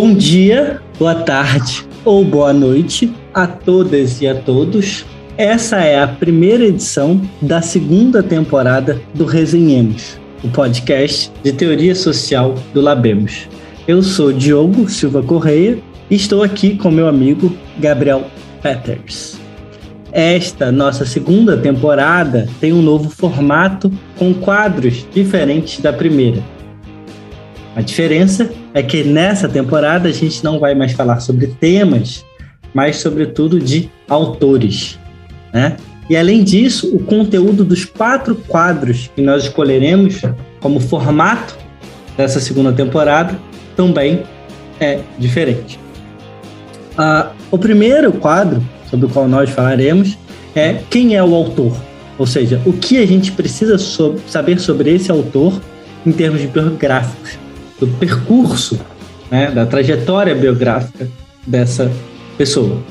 [0.00, 5.04] Bom dia, boa tarde ou boa noite a todas e a todos.
[5.36, 12.54] Essa é a primeira edição da segunda temporada do Resenhemos, o podcast de teoria social
[12.72, 13.48] do Labemos.
[13.88, 18.22] Eu sou Diogo Silva Correia e estou aqui com meu amigo Gabriel
[18.62, 19.40] Peters.
[20.12, 26.40] Esta nossa segunda temporada tem um novo formato com quadros diferentes da primeira.
[27.74, 32.24] A diferença é que nessa temporada a gente não vai mais falar sobre temas,
[32.72, 34.96] mas sobretudo de autores,
[35.52, 35.76] né?
[36.08, 40.22] E além disso, o conteúdo dos quatro quadros que nós escolheremos
[40.60, 41.58] como formato
[42.16, 43.36] dessa segunda temporada
[43.74, 44.22] também
[44.78, 45.76] é diferente.
[46.92, 50.16] Uh, o primeiro quadro sobre o qual nós falaremos
[50.54, 51.76] é quem é o autor,
[52.16, 55.60] ou seja, o que a gente precisa so saber sobre esse autor
[56.06, 57.38] em termos biográficos,
[57.78, 58.78] do percurso,
[59.30, 61.08] né, da trajetória biográfica
[61.46, 61.90] dessa
[62.36, 62.82] pessoa.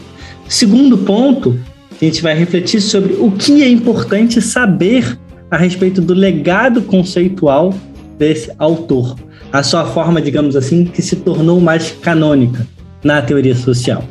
[0.47, 1.59] Segundo ponto,
[1.99, 5.17] a gente vai refletir sobre o que é importante saber
[5.49, 7.73] a respeito do legado conceitual
[8.17, 9.15] desse autor,
[9.51, 12.67] a sua forma, digamos assim, que se tornou mais canônica
[13.03, 14.03] na teoria social.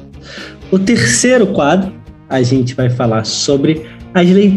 [0.71, 1.93] O terceiro quadro,
[2.29, 3.87] a gente vai falar sobre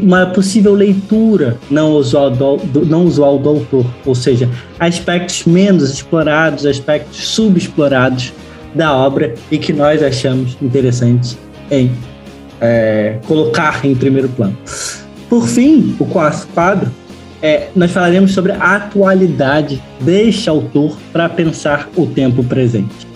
[0.02, 6.66] uma possível leitura não usual do, não usual do autor, ou seja, aspectos menos explorados,
[6.66, 8.34] aspectos subexplorados
[8.74, 11.38] da obra e que nós achamos interessantes
[11.70, 11.92] em
[12.62, 14.58] é, colocar em primeiro plano.
[15.30, 16.92] Por fim, o quarto quadro,
[17.42, 23.08] é, nós falaremos sobre a atualidade deste autor para pensar o tempo presente.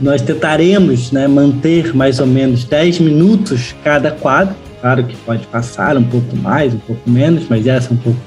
[0.00, 4.54] Nós tentaremos né, manter mais ou menos 10 minutos cada quadro.
[4.82, 8.18] Claro que pode passar um pouco mais, um pouco menos, mas essa é um pouco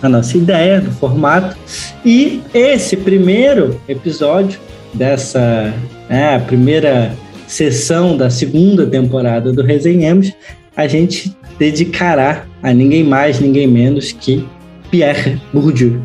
[0.00, 1.56] a nossa ideia do formato.
[2.04, 4.60] E esse primeiro episódio
[4.94, 5.74] dessa
[6.08, 7.12] né, primeira
[7.48, 10.32] sessão da segunda temporada do Resenhemos,
[10.76, 14.46] a gente dedicará a ninguém mais, ninguém menos que
[14.92, 16.00] Pierre Bourdieu,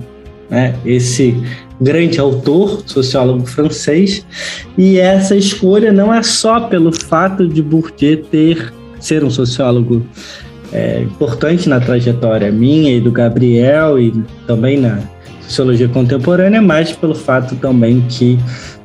[0.50, 0.74] né?
[0.84, 1.36] esse
[1.80, 4.26] grande autor, sociólogo francês,
[4.76, 10.06] e essa escolha não é só pelo fato de Bourdieu ter ser um sociólogo
[10.72, 14.12] é, importante na trajetória minha e do Gabriel e
[14.46, 15.00] também na
[15.42, 18.40] sociologia contemporânea, mas pelo fato também que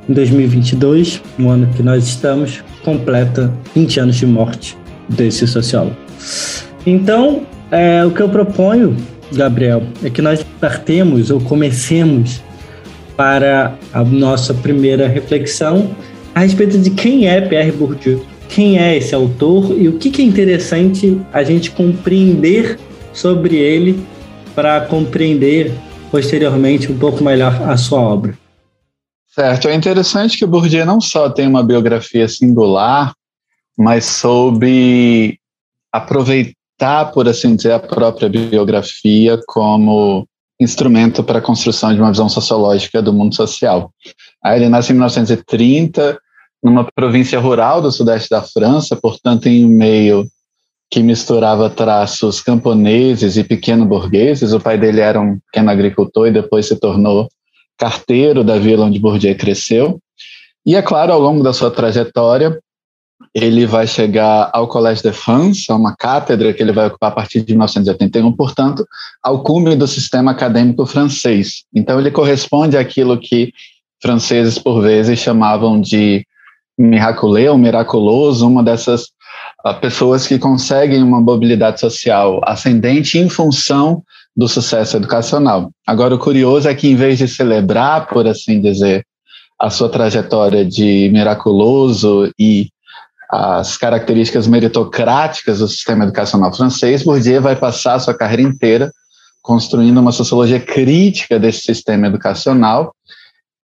[0.08, 4.76] em 2022, no ano que nós estamos, completa 20 anos de morte
[5.08, 5.96] desse sociólogo.
[6.86, 8.96] Então, é, o que eu proponho,
[9.32, 12.42] Gabriel, é que nós partemos ou comecemos
[13.16, 15.90] para a nossa primeira reflexão
[16.34, 20.22] a respeito de quem é Pierre Bourdieu, quem é esse autor e o que, que
[20.22, 22.78] é interessante a gente compreender
[23.12, 24.04] sobre ele
[24.54, 25.72] para compreender
[26.10, 28.38] posteriormente um pouco melhor a sua obra.
[29.34, 33.12] Certo, é interessante que Bourdieu não só tem uma biografia singular,
[33.76, 35.40] mas soube
[35.90, 40.24] aproveitar, por assim dizer, a própria biografia como
[40.60, 43.92] instrumento para a construção de uma visão sociológica do mundo social.
[44.42, 46.18] Aí ele nasce em 1930,
[46.64, 50.26] numa província rural do sudeste da França, portanto, em um meio
[50.90, 54.54] que misturava traços camponeses e pequeno-burgueses.
[54.54, 57.28] O pai dele era um pequeno agricultor e depois se tornou
[57.76, 60.00] carteiro da vila onde Bourdieu cresceu.
[60.64, 62.58] E, é claro, ao longo da sua trajetória,
[63.34, 67.42] ele vai chegar ao Collège de France, uma cátedra que ele vai ocupar a partir
[67.42, 68.86] de 1981, portanto,
[69.22, 71.64] ao cume do sistema acadêmico francês.
[71.74, 73.52] Então, ele corresponde àquilo que
[74.00, 76.24] franceses, por vezes, chamavam de
[76.78, 79.04] miraculé ou miraculoso, uma dessas
[79.64, 84.02] uh, pessoas que conseguem uma mobilidade social ascendente em função
[84.36, 85.70] do sucesso educacional.
[85.86, 89.06] Agora, o curioso é que, em vez de celebrar, por assim dizer,
[89.58, 92.68] a sua trajetória de miraculoso e
[93.30, 98.92] as características meritocráticas do sistema educacional francês, Bourdieu vai passar a sua carreira inteira
[99.44, 102.94] construindo uma sociologia crítica desse sistema educacional,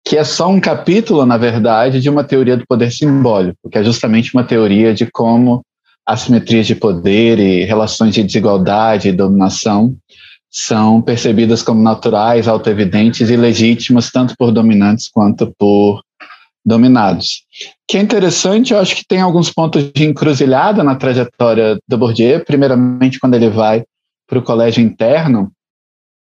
[0.05, 3.85] que é só um capítulo, na verdade, de uma teoria do poder simbólico, que é
[3.85, 5.63] justamente uma teoria de como
[6.07, 9.95] assimetrias de poder e relações de desigualdade e dominação
[10.51, 16.03] são percebidas como naturais, autoevidentes e legítimas, tanto por dominantes quanto por
[16.65, 17.45] dominados.
[17.89, 22.45] Que é interessante, eu acho que tem alguns pontos de encruzilhada na trajetória do Bourdieu.
[22.45, 23.85] Primeiramente, quando ele vai
[24.27, 25.53] para o colégio interno,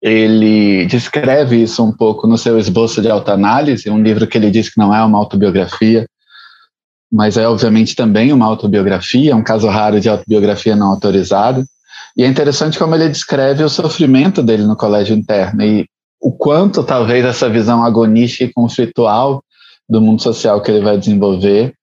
[0.03, 4.69] ele descreve isso um pouco no seu esboço de autoanálise, um livro que ele diz
[4.69, 6.07] que não é uma autobiografia,
[7.11, 11.65] mas é obviamente também uma autobiografia, um caso raro de autobiografia não autorizada.
[12.17, 15.87] E é interessante como ele descreve o sofrimento dele no colégio interno e
[16.21, 19.43] o quanto talvez essa visão agonística e conflitual
[19.89, 21.75] do mundo social que ele vai desenvolver,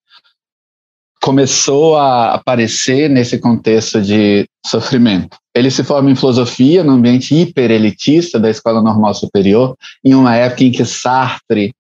[1.22, 5.38] começou a aparecer nesse contexto de sofrimento.
[5.54, 10.64] Ele se forma em filosofia no ambiente hiperelitista da Escola Normal Superior, em uma época
[10.64, 11.74] em que Sartre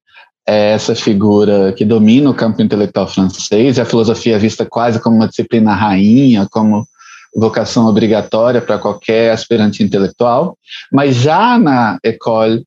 [0.47, 5.00] é essa figura que domina o campo intelectual francês, e a filosofia é vista quase
[5.00, 6.86] como uma disciplina rainha, como
[7.36, 10.57] vocação obrigatória para qualquer aspirante intelectual,
[10.91, 12.63] mas já na école,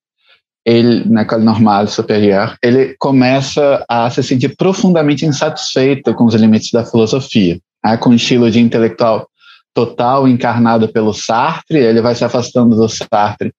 [0.64, 6.70] ele, na école normale supérieure, ele começa a se sentir profundamente insatisfeito com os limites
[6.70, 9.26] da filosofia, né, com o estilo de intelectual
[9.74, 13.52] total encarnado pelo Sartre, ele vai se afastando do Sartre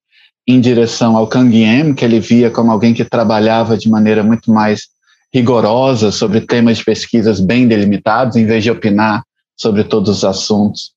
[0.48, 4.88] em direção ao Canguiem, que ele via como alguém que trabalhava de maneira muito mais
[5.34, 9.24] rigorosa sobre temas de pesquisas bem delimitados, em vez de opinar
[9.58, 10.92] sobre todos os assuntos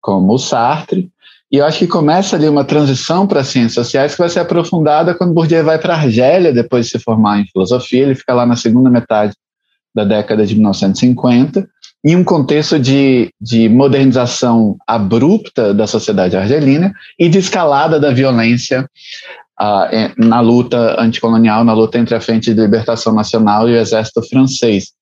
[0.00, 1.08] como o Sartre.
[1.50, 4.40] E eu acho que começa ali uma transição para as ciências sociais que vai ser
[4.40, 8.02] aprofundada quando Bourdieu vai para a Argélia, depois de se formar em filosofia.
[8.02, 9.34] Ele fica lá na segunda metade
[9.94, 11.66] da década de 1950,
[12.04, 18.88] em um contexto de, de modernização abrupta da sociedade argelina e de escalada da violência
[19.60, 24.22] uh, na luta anticolonial, na luta entre a Frente de Libertação Nacional e o Exército
[24.28, 24.92] Francês.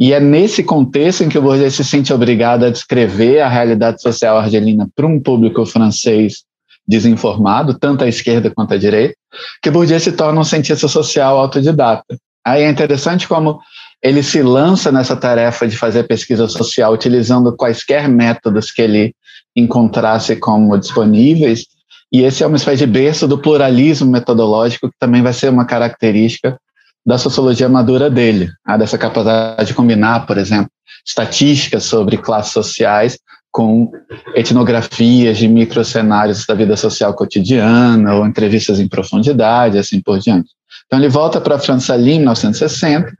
[0.00, 4.00] E é nesse contexto em que o Bourdieu se sente obrigado a descrever a realidade
[4.00, 6.42] social argelina para um público francês
[6.88, 9.14] desinformado, tanto à esquerda quanto à direita,
[9.62, 12.16] que Bourdieu se torna um cientista social autodidata.
[12.42, 13.60] Aí é interessante como
[14.02, 19.14] ele se lança nessa tarefa de fazer pesquisa social utilizando quaisquer métodos que ele
[19.54, 21.66] encontrasse como disponíveis,
[22.10, 25.66] e esse é uma espécie de berço do pluralismo metodológico, que também vai ser uma
[25.66, 26.58] característica
[27.04, 28.78] da sociologia madura dele, né?
[28.78, 30.70] dessa capacidade de combinar, por exemplo,
[31.06, 33.18] estatísticas sobre classes sociais
[33.50, 33.90] com
[34.34, 40.50] etnografias de microcenários da vida social cotidiana ou entrevistas em profundidade, assim por diante.
[40.86, 43.12] Então ele volta para a França ali em 1960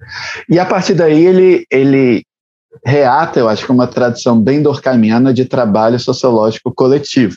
[0.49, 2.25] e a partir daí ele, ele
[2.85, 7.37] reata, eu acho que uma tradição bem dorcamiana de trabalho sociológico coletivo.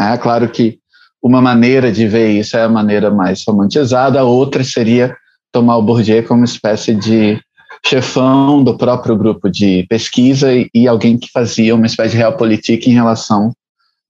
[0.00, 0.78] É claro que
[1.22, 5.14] uma maneira de ver isso é a maneira mais romantizada, a outra seria
[5.52, 7.40] tomar o Bourdieu como uma espécie de
[7.84, 12.88] chefão do próprio grupo de pesquisa e, e alguém que fazia uma espécie de realpolitik
[12.88, 13.52] em relação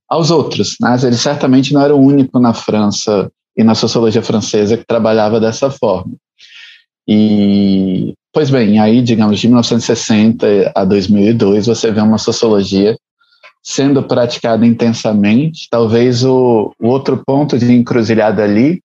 [0.08, 0.76] aos outros.
[0.80, 0.96] Né?
[1.02, 5.70] Ele certamente não era o único na França e na sociologia francesa que trabalhava dessa
[5.70, 6.12] forma.
[7.06, 12.96] E, pois bem, aí, digamos, de 1960 a 2002, você vê uma sociologia
[13.62, 15.66] sendo praticada intensamente.
[15.70, 18.80] Talvez o, o outro ponto de encruzilhada ali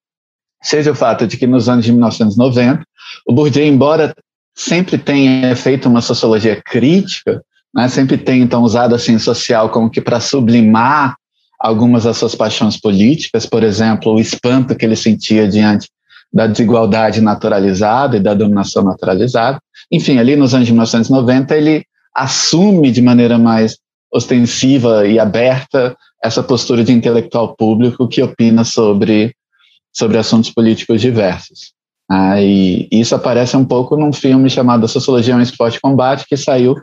[0.66, 2.84] seja o fato de que nos anos de 1990,
[3.28, 4.16] o Bourdieu, embora
[4.56, 7.42] sempre tenha feito uma sociologia crítica,
[7.74, 11.16] né, sempre tenha então usado a ciência social como que para sublimar
[11.60, 15.88] algumas das suas paixões políticas, por exemplo, o espanto que ele sentia diante
[16.34, 19.60] da desigualdade naturalizada e da dominação naturalizada.
[19.92, 23.78] Enfim, ali nos anos de 1990, ele assume de maneira mais
[24.12, 29.36] ostensiva e aberta essa postura de intelectual público que opina sobre
[29.96, 31.74] sobre assuntos políticos diversos.
[32.10, 36.38] Ah, e isso aparece um pouco num filme chamado Sociologia é um Esporte Combate, que
[36.38, 36.76] saiu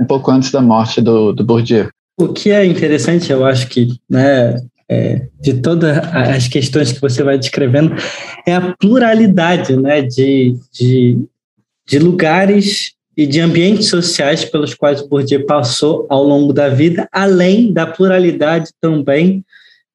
[0.00, 1.90] um pouco antes da morte do, do Bourdieu.
[2.18, 4.56] O que é interessante, eu acho que, né,
[4.88, 7.94] é, de todas as questões que você vai descrevendo,
[8.46, 11.18] é a pluralidade né, de, de,
[11.86, 17.06] de lugares e de ambientes sociais pelos quais o Bourdieu passou ao longo da vida,
[17.12, 19.44] além da pluralidade também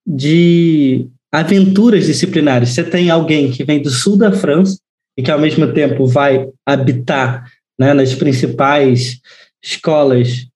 [0.06, 1.08] de
[1.40, 2.70] aventuras disciplinares.
[2.70, 4.80] Você tem alguém que vem do sul da França
[5.18, 7.46] e que, ao mesmo tempo, vai habitar
[7.78, 9.20] né, nas principais
[9.62, 10.48] escolas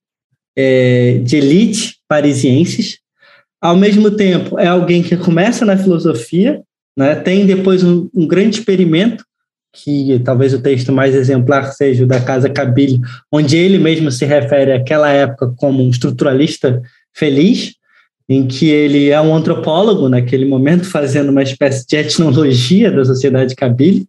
[0.58, 3.00] é, de elite parisienses.
[3.62, 6.62] Ao mesmo tempo, é alguém que começa na filosofia,
[6.98, 9.26] né, tem depois um, um grande experimento,
[9.74, 14.26] que talvez o texto mais exemplar seja o da Casa Cabile, onde ele mesmo se
[14.26, 16.82] refere àquela época como um estruturalista
[17.14, 17.74] feliz,
[18.30, 23.56] em que ele é um antropólogo naquele momento, fazendo uma espécie de etnologia da sociedade
[23.56, 24.08] Kabyle,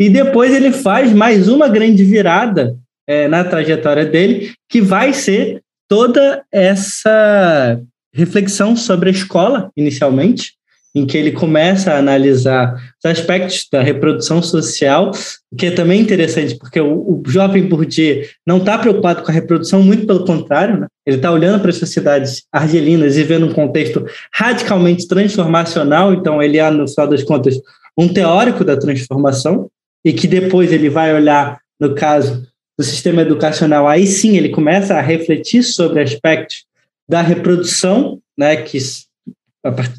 [0.00, 2.74] e depois ele faz mais uma grande virada
[3.06, 7.78] é, na trajetória dele, que vai ser toda essa
[8.12, 10.54] reflexão sobre a escola, inicialmente,
[10.98, 15.12] em que ele começa a analisar os aspectos da reprodução social,
[15.56, 19.82] que é também interessante, porque o, o jovem Bourdieu não está preocupado com a reprodução,
[19.82, 20.86] muito pelo contrário, né?
[21.06, 26.58] ele está olhando para as sociedades argelinas e vendo um contexto radicalmente transformacional, então ele
[26.58, 27.54] é, no final das contas,
[27.96, 29.70] um teórico da transformação,
[30.04, 34.94] e que depois ele vai olhar, no caso do sistema educacional, aí sim ele começa
[34.94, 36.64] a refletir sobre aspectos
[37.08, 38.78] da reprodução, né, que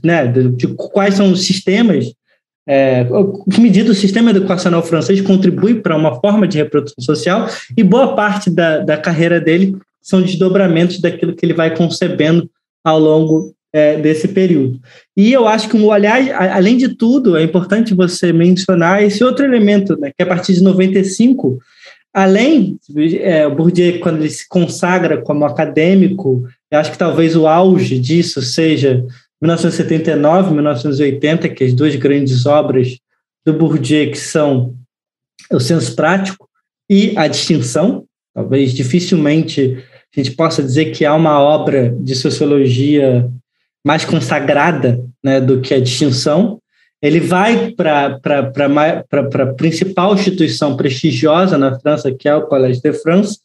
[0.03, 2.05] né, de, de, quais são os sistemas
[2.67, 3.03] é,
[3.51, 8.15] que medida o sistema educacional francês contribui para uma forma de reprodução social e boa
[8.15, 12.47] parte da, da carreira dele são desdobramentos daquilo que ele vai concebendo
[12.83, 14.79] ao longo é, desse período.
[15.15, 16.19] E eu acho que olhar,
[16.51, 20.63] além de tudo, é importante você mencionar esse outro elemento, né, que a partir de
[20.63, 21.59] 95,
[22.13, 22.77] além,
[23.21, 27.99] é, o Bourdieu, quando ele se consagra como acadêmico, eu acho que talvez o auge
[27.99, 29.03] disso seja
[29.41, 32.97] 1979, 1980, que as duas grandes obras
[33.45, 34.75] do Bourdieu, que são
[35.51, 36.47] o senso prático
[36.89, 39.83] e a distinção, talvez dificilmente
[40.15, 43.29] a gente possa dizer que há uma obra de sociologia
[43.85, 46.59] mais consagrada né, do que a distinção.
[47.01, 53.39] Ele vai para a principal instituição prestigiosa na França, que é o Collège de France,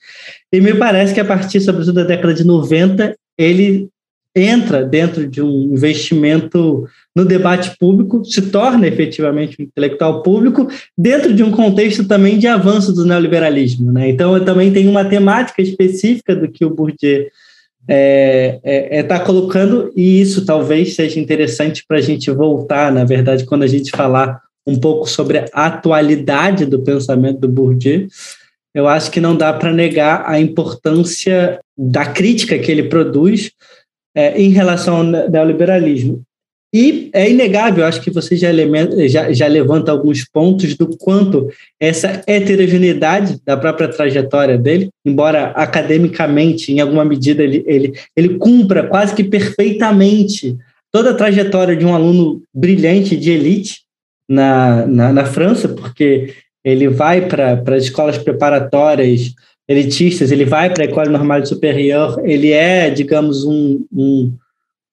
[0.53, 3.89] e me parece que a partir, sobretudo, da década de 90, ele
[4.35, 11.33] entra dentro de um investimento no debate público, se torna efetivamente um intelectual público, dentro
[11.33, 13.93] de um contexto também de avanço do neoliberalismo.
[13.93, 14.09] Né?
[14.09, 17.31] Então, eu também tenho uma temática específica do que o Bourdieu está
[17.87, 23.05] é, é, é tá colocando, e isso talvez seja interessante para a gente voltar, na
[23.05, 28.09] verdade, quando a gente falar um pouco sobre a atualidade do pensamento do Bourdieu,
[28.75, 33.53] eu acho que não dá para negar a importância da crítica que ele produz
[34.14, 36.23] é, em relação ao neoliberalismo.
[36.75, 38.49] E é inegável, acho que você já,
[39.06, 46.73] já, já levanta alguns pontos do quanto essa heterogeneidade da própria trajetória dele, embora academicamente,
[46.73, 50.56] em alguma medida, ele, ele, ele cumpra quase que perfeitamente
[50.90, 53.83] toda a trajetória de um aluno brilhante de elite
[54.28, 59.33] na, na, na França, porque ele vai para as escolas preparatórias
[59.68, 64.33] elitistas, ele vai para a École Normale Supérieure, ele é, digamos, um, um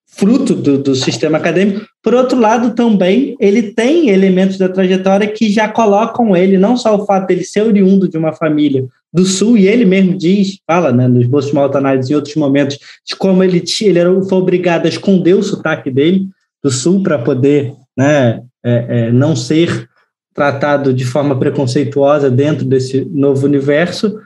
[0.07, 1.85] fruto do, do, sistema acadêmico.
[2.03, 6.95] Por outro lado, também, ele tem elementos da trajetória que já colocam ele, não só
[6.95, 10.91] o fato dele ser oriundo de uma família do Sul, e ele mesmo diz, fala
[10.91, 14.89] né, nos bolsos de em outros momentos, de como ele, ele era, foi obrigado a
[14.89, 16.27] esconder o sotaque dele
[16.63, 19.89] do Sul para poder né, é, é, não ser
[20.33, 24.17] tratado de forma preconceituosa dentro desse novo universo,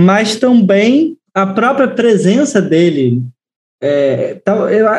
[0.00, 3.22] mas também a própria presença dele
[3.82, 4.38] é,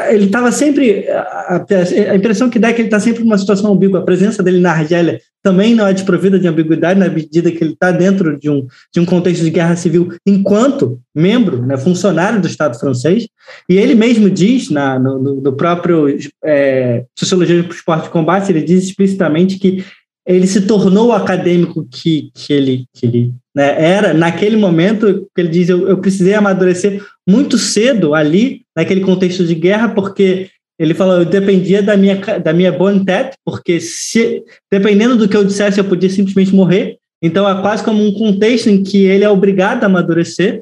[0.10, 1.08] ele estava sempre.
[1.08, 4.00] A, impressão que dá é que ele está sempre numa situação ambígua.
[4.00, 7.74] A presença dele na Argélia também não é desprovida de ambiguidade, na medida que ele
[7.74, 12.48] está dentro de um, de um contexto de guerra civil, enquanto membro, né, funcionário do
[12.48, 13.28] Estado francês.
[13.70, 16.08] E ele mesmo diz, na, no, no próprio
[16.44, 19.86] é, Sociologia do Esporte de Combate, ele diz explicitamente que
[20.26, 24.14] ele se tornou o acadêmico que, que ele, que ele né, era.
[24.14, 29.90] Naquele momento, ele diz, eu, eu precisei amadurecer muito cedo ali, naquele contexto de guerra,
[29.90, 32.74] porque ele falou, eu dependia da minha, da minha
[33.06, 36.98] tête, porque se, dependendo do que eu dissesse, eu podia simplesmente morrer.
[37.22, 40.60] Então, é quase como um contexto em que ele é obrigado a amadurecer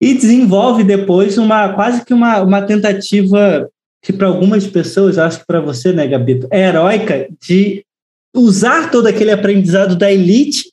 [0.00, 3.66] e desenvolve depois uma quase que uma, uma tentativa
[4.02, 7.84] que para algumas pessoas, acho que para você, né, Gabito, é heróica de
[8.36, 10.70] usar todo aquele aprendizado da elite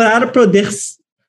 [0.00, 0.66] para poder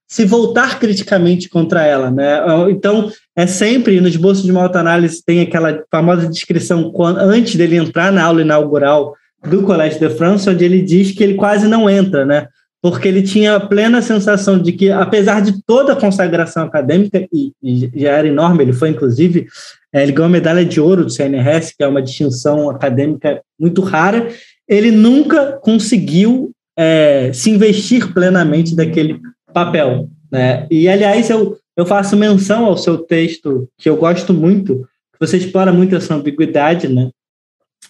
[0.08, 2.40] se voltar criticamente contra ela, né?
[2.70, 8.14] Então, é sempre, no esboço de uma autoanálise, tem aquela famosa descrição antes dele entrar
[8.14, 9.14] na aula inaugural
[9.46, 12.48] do Collège de France, onde ele diz que ele quase não entra, né?
[12.82, 17.52] Porque ele tinha a plena sensação de que, apesar de toda a consagração acadêmica, e,
[17.62, 19.48] e já era enorme, ele foi, inclusive,
[19.92, 23.82] é, ele ganhou a medalha de ouro do CNRS, que é uma distinção acadêmica muito
[23.82, 24.30] rara,
[24.66, 29.22] ele nunca conseguiu é, se investir plenamente daquele
[29.54, 30.10] papel.
[30.32, 30.66] Né?
[30.72, 35.38] E, aliás, eu, eu faço menção ao seu texto, que eu gosto muito, que você
[35.38, 37.12] explora muito essa ambiguidade, né?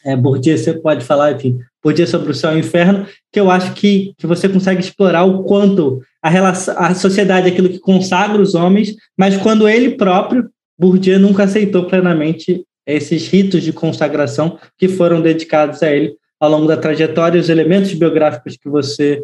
[0.04, 3.50] É, Bourdieu, você pode falar, enfim, Bourdieu sobre o céu e o inferno, que eu
[3.50, 7.80] acho que, que você consegue explorar o quanto a, relação, a sociedade é aquilo que
[7.80, 14.60] consagra os homens, mas quando ele próprio, Bourdieu, nunca aceitou plenamente esses ritos de consagração
[14.78, 19.24] que foram dedicados a ele ao longo da trajetória, os elementos biográficos que você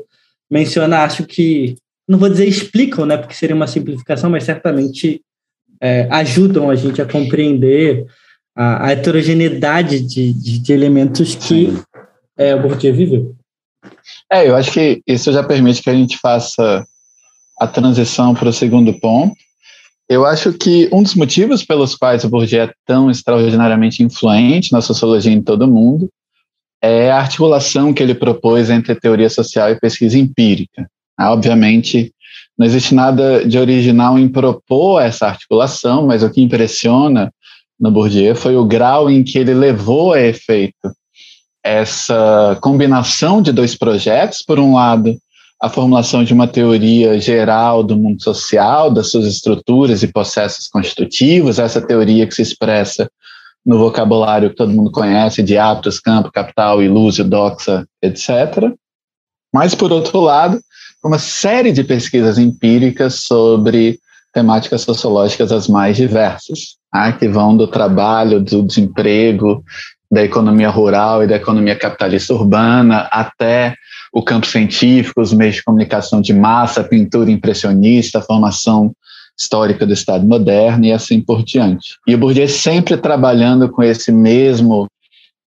[0.49, 1.75] menciona, acho que,
[2.07, 5.19] não vou dizer explicam, né, porque seria uma simplificação, mas certamente
[5.81, 8.05] é, ajudam a gente a compreender
[8.55, 11.73] a, a heterogeneidade de, de, de, elementos que
[12.37, 13.35] é, o Bourdieu viveu.
[14.31, 16.85] É, eu acho que isso já permite que a gente faça
[17.59, 19.35] a transição para o segundo ponto.
[20.07, 24.81] Eu acho que um dos motivos pelos quais o Bourdieu é tão extraordinariamente influente na
[24.81, 26.07] sociologia em todo o mundo
[26.81, 30.89] é a articulação que ele propôs entre teoria social e pesquisa empírica.
[31.17, 32.13] Ah, obviamente,
[32.57, 37.31] não existe nada de original em propor essa articulação, mas o que impressiona
[37.79, 40.91] no Bourdieu foi o grau em que ele levou a efeito
[41.63, 45.15] essa combinação de dois projetos, por um lado,
[45.61, 51.59] a formulação de uma teoria geral do mundo social, das suas estruturas e processos constitutivos,
[51.59, 53.09] essa teoria que se expressa
[53.67, 58.73] no vocabulário que todo mundo conhece de aptos, campo, capital, ilúzio, doxa, etc.
[59.53, 60.61] Mas, por outro lado,
[61.03, 63.99] uma série de pesquisas empíricas sobre
[64.33, 69.61] temáticas sociológicas as mais diversas, né, que vão do trabalho, do desemprego,
[70.09, 73.75] da economia rural e da economia capitalista urbana, até
[74.13, 78.93] o campo científico, os meios de comunicação de massa, pintura impressionista, formação
[79.39, 81.95] histórica do Estado moderno e assim por diante.
[82.07, 84.87] E o Bourdieu sempre trabalhando com esse mesmo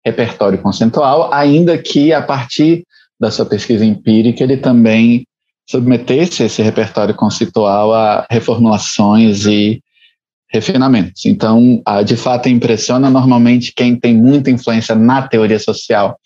[0.04, 2.84] repertório conceitual, ainda que a partir
[3.18, 5.24] da sua pesquisa empírica ele também
[5.68, 9.82] submetesse esse repertório conceitual a reformulações e
[10.50, 11.26] refinamentos.
[11.26, 16.18] Então, de fato, impressiona normalmente quem tem muita influência na teoria social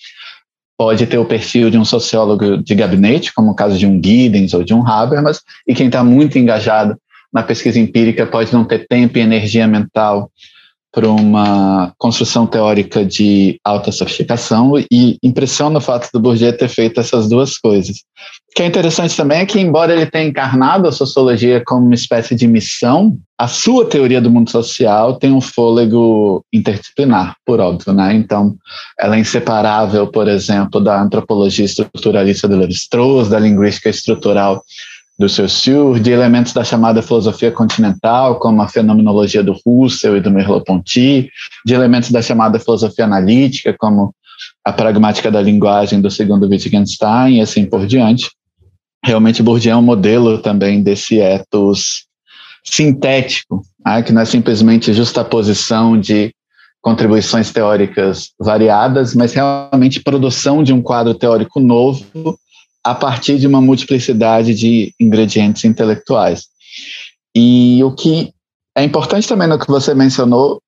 [0.78, 4.54] pode ter o perfil de um sociólogo de gabinete, como o caso de um Giddens
[4.54, 6.96] ou de um Habermas, e quem está muito engajado
[7.32, 10.30] na pesquisa empírica pode não ter tempo e energia mental
[10.92, 17.00] para uma construção teórica de alta sofisticação e impressiona o fato do Bourdieu ter feito
[17.00, 17.96] essas duas coisas.
[18.50, 21.94] O que é interessante também é que, embora ele tenha encarnado a sociologia como uma
[21.94, 27.94] espécie de missão, a sua teoria do mundo social tem um fôlego interdisciplinar, por óbvio,
[27.94, 28.12] né?
[28.12, 28.54] Então,
[29.00, 34.62] ela é inseparável, por exemplo, da antropologia estruturalista de Levi-Strauss, da linguística estrutural
[35.18, 40.30] do Saussure, de elementos da chamada filosofia continental, como a fenomenologia do Russell e do
[40.30, 41.30] Merleau-Ponty,
[41.64, 44.14] de elementos da chamada filosofia analítica, como
[44.64, 48.30] a pragmática da linguagem do segundo Wittgenstein e assim por diante.
[49.04, 52.06] Realmente, Bourdieu é um modelo também desse ethos
[52.64, 56.32] sintético, né, que não é simplesmente justaposição de
[56.80, 62.04] contribuições teóricas variadas, mas realmente produção de um quadro teórico novo
[62.84, 66.46] a partir de uma multiplicidade de ingredientes intelectuais.
[67.34, 68.32] E o que
[68.76, 70.60] é importante também no que você mencionou,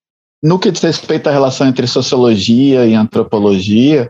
[0.42, 4.08] no que diz respeito à relação entre sociologia e antropologia,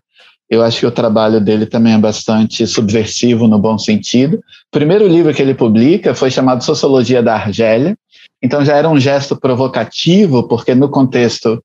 [0.51, 4.37] eu acho que o trabalho dele também é bastante subversivo no bom sentido.
[4.37, 4.41] O
[4.71, 7.97] primeiro livro que ele publica foi chamado Sociologia da Argélia,
[8.43, 11.63] então já era um gesto provocativo, porque no contexto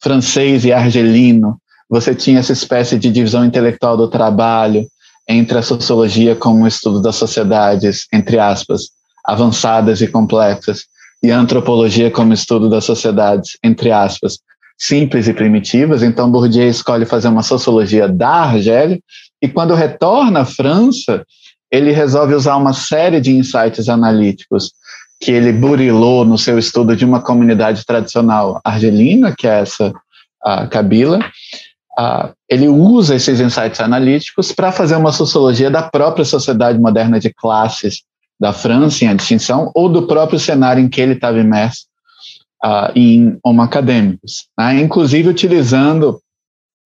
[0.00, 4.86] francês e argelino, você tinha essa espécie de divisão intelectual do trabalho,
[5.30, 8.90] entre a sociologia como estudo das sociedades, entre aspas,
[9.24, 10.86] avançadas e complexas,
[11.22, 14.38] e a antropologia como estudo das sociedades, entre aspas,
[14.76, 16.02] simples e primitivas.
[16.02, 18.98] Então, Bourdieu escolhe fazer uma sociologia da Argélia,
[19.40, 21.24] e quando retorna à França,
[21.70, 24.72] ele resolve usar uma série de insights analíticos
[25.20, 29.92] que ele burilou no seu estudo de uma comunidade tradicional argelina, que é essa
[30.42, 31.20] a Kabila,
[32.48, 38.02] ele usa esses insights analíticos para fazer uma sociologia da própria sociedade moderna de classes
[38.38, 41.84] da França, em distinção, ou do próprio cenário em que ele estava imerso
[42.64, 44.80] uh, em homo acadêmicos, né?
[44.80, 46.20] inclusive utilizando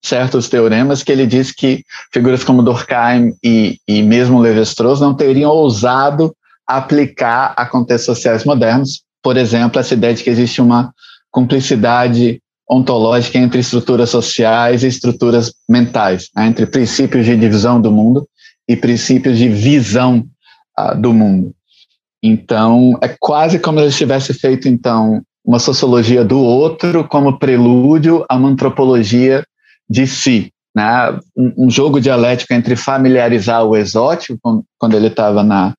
[0.03, 5.49] certos teoremas que ele diz que figuras como Durkheim e, e mesmo Levi-Strauss não teriam
[5.49, 6.35] ousado
[6.67, 10.93] aplicar a contextos sociais modernos, por exemplo, essa ideia de que existe uma
[11.31, 18.27] cumplicidade ontológica entre estruturas sociais e estruturas mentais, né, entre princípios de divisão do mundo
[18.67, 20.25] e princípios de visão
[20.79, 21.53] uh, do mundo.
[22.23, 28.35] Então, é quase como se tivesse feito, então, uma sociologia do outro como prelúdio a
[28.35, 29.45] uma antropologia
[29.87, 30.51] de si.
[30.75, 31.19] Né?
[31.37, 35.75] Um, um jogo dialético entre familiarizar o exótico, quando ele estava na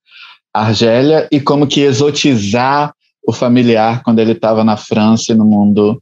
[0.55, 2.94] Argélia, e como que exotizar
[3.27, 6.01] o familiar quando ele estava na França e no mundo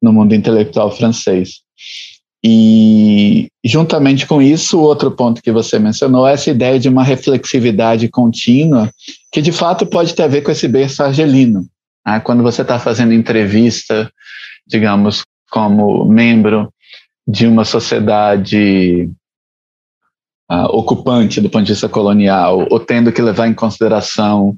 [0.00, 1.60] no mundo intelectual francês.
[2.42, 8.08] E, juntamente com isso, outro ponto que você mencionou é essa ideia de uma reflexividade
[8.08, 8.90] contínua,
[9.30, 11.66] que de fato pode ter a ver com esse berço argelino.
[12.06, 12.18] Né?
[12.20, 14.10] Quando você está fazendo entrevista,
[14.66, 16.72] digamos, como membro
[17.28, 19.10] de uma sociedade
[20.50, 24.56] uh, ocupante do ponto de vista colonial, ou tendo que levar em consideração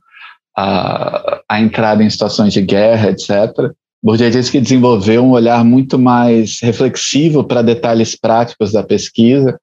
[0.56, 5.98] a, a entrada em situações de guerra, etc., Bourdieu diz que desenvolveu um olhar muito
[5.98, 9.56] mais reflexivo para detalhes práticos da pesquisa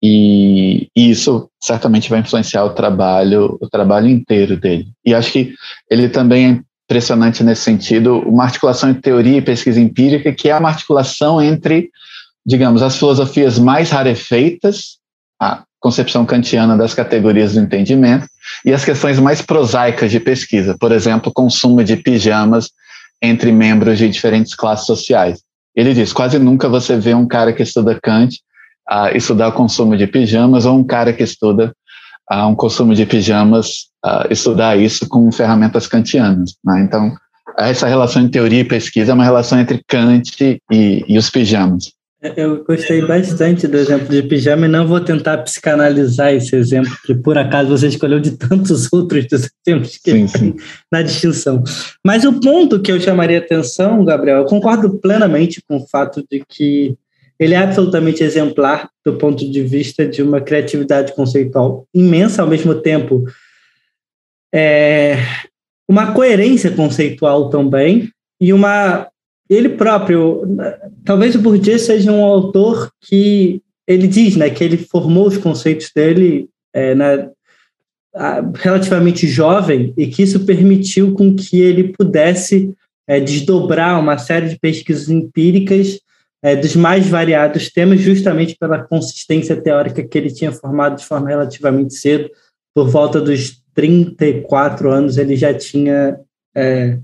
[0.00, 4.86] e, e, isso certamente vai influenciar o trabalho, o trabalho inteiro dele.
[5.04, 5.54] E acho que
[5.90, 10.56] ele também é impressionante nesse sentido, uma articulação entre teoria e pesquisa empírica, que é
[10.56, 11.90] uma articulação entre,
[12.46, 14.98] digamos, as filosofias mais rarefeitas,
[15.40, 18.28] a concepção kantiana das categorias do entendimento,
[18.64, 22.70] e as questões mais prosaicas de pesquisa, por exemplo, consumo de pijamas
[23.22, 25.40] entre membros de diferentes classes sociais.
[25.74, 28.40] Ele diz: quase nunca você vê um cara que estuda Kant
[28.88, 31.74] a estudar o consumo de pijamas ou um cara que estuda
[32.28, 36.54] a um consumo de pijamas, a estudar isso com ferramentas kantianas.
[36.64, 36.82] Né?
[36.82, 37.14] Então,
[37.58, 41.92] essa relação de teoria e pesquisa é uma relação entre Kant e, e os pijamas.
[42.36, 47.14] Eu gostei bastante do exemplo de pijama e não vou tentar psicanalizar esse exemplo, que
[47.14, 50.56] por acaso você escolheu de tantos outros dos exemplos que sim, sim.
[50.90, 51.62] na distinção.
[52.04, 56.42] Mas o ponto que eu chamaria atenção, Gabriel, eu concordo plenamente com o fato de
[56.48, 56.96] que
[57.38, 62.74] ele é absolutamente exemplar do ponto de vista de uma criatividade conceitual imensa, ao mesmo
[62.74, 63.24] tempo
[64.54, 65.18] é,
[65.88, 68.10] uma coerência conceitual também
[68.40, 69.08] e uma
[69.48, 70.42] ele próprio,
[71.06, 75.90] talvez o Bourdieu seja um autor que ele diz, né, que ele formou os conceitos
[75.94, 77.30] dele é, na,
[78.56, 82.74] relativamente jovem e que isso permitiu com que ele pudesse
[83.06, 86.00] é, desdobrar uma série de pesquisas empíricas
[86.42, 91.28] é, dos mais variados temas, justamente pela consistência teórica que ele tinha formado de forma
[91.28, 92.28] relativamente cedo,
[92.74, 96.18] por volta dos 34 anos ele já tinha
[96.54, 96.98] é,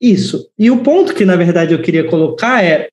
[0.00, 0.48] isso.
[0.58, 2.88] E o ponto que, na verdade, eu queria colocar é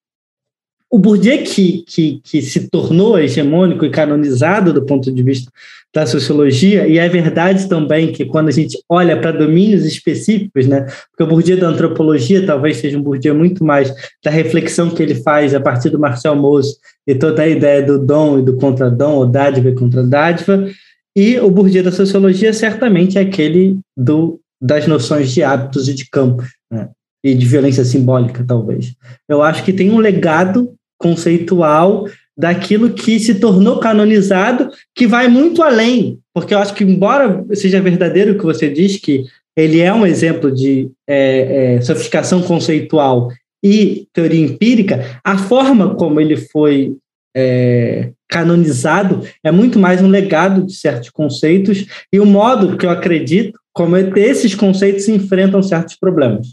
[0.91, 5.49] o Bourdieu que, que, que se tornou hegemônico e canonizado do ponto de vista
[5.93, 10.85] da sociologia, e é verdade também que quando a gente olha para domínios específicos, né,
[11.09, 15.15] porque o Bourdieu da antropologia talvez seja um Bourdieu muito mais da reflexão que ele
[15.15, 16.77] faz a partir do Marcel Mauss
[17.07, 20.67] e toda a ideia do dom e do contradom, ou dádiva e contradádiva,
[21.15, 26.07] e o Bourdieu da sociologia certamente é aquele do das noções de hábitos e de
[26.07, 26.89] campos, né?
[27.23, 28.93] e de violência simbólica, talvez.
[29.27, 32.05] Eu acho que tem um legado conceitual
[32.37, 37.81] daquilo que se tornou canonizado, que vai muito além, porque eu acho que, embora seja
[37.81, 43.29] verdadeiro o que você diz, que ele é um exemplo de é, é, sofisticação conceitual
[43.63, 46.95] e teoria empírica, a forma como ele foi
[47.35, 52.89] é, canonizado é muito mais um legado de certos conceitos e o modo que eu
[52.89, 56.47] acredito como esses conceitos enfrentam certos problemas.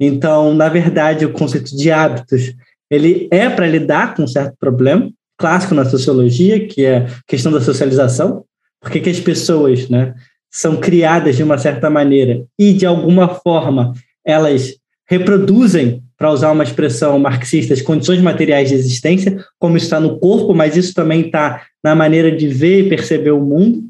[0.00, 2.54] Então, na verdade, o conceito de hábitos
[2.94, 7.50] ele é para lidar com um certo problema clássico na sociologia, que é a questão
[7.50, 8.44] da socialização,
[8.80, 10.14] porque que as pessoas, né,
[10.50, 13.92] são criadas de uma certa maneira e de alguma forma
[14.24, 14.76] elas
[15.06, 20.54] reproduzem, para usar uma expressão marxista, as condições materiais de existência, como está no corpo,
[20.54, 23.82] mas isso também está na maneira de ver e perceber o mundo.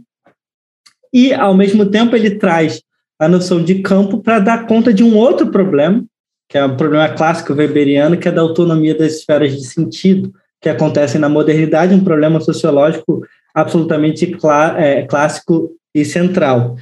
[1.13, 2.83] E, ao mesmo tempo, ele traz
[3.21, 6.05] a noção de campo para dar conta de um outro problema,
[6.49, 10.69] que é um problema clássico weberiano, que é da autonomia das esferas de sentido, que
[10.69, 13.23] acontecem na modernidade, um problema sociológico
[13.55, 16.77] absolutamente clá é, clássico e central.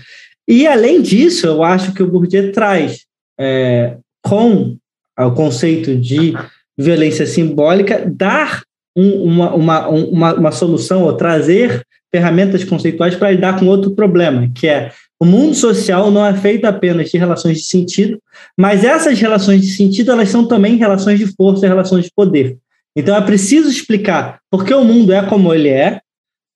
[0.49, 3.05] E, além disso, eu acho que o Bourdieu traz,
[3.39, 4.77] é, com
[5.19, 6.35] o conceito de
[6.77, 8.63] violência simbólica, dar
[8.97, 11.83] um, uma, uma, uma, uma solução, ou trazer
[12.15, 16.65] ferramentas conceituais para lidar com outro problema, que é o mundo social não é feito
[16.65, 18.21] apenas de relações de sentido,
[18.59, 22.59] mas essas relações de sentido elas são também relações de força e relações de poder.
[22.97, 26.01] Então é preciso explicar por que o mundo é como ele é,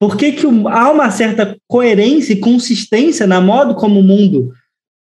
[0.01, 4.53] por que, que há uma certa coerência e consistência na modo como o mundo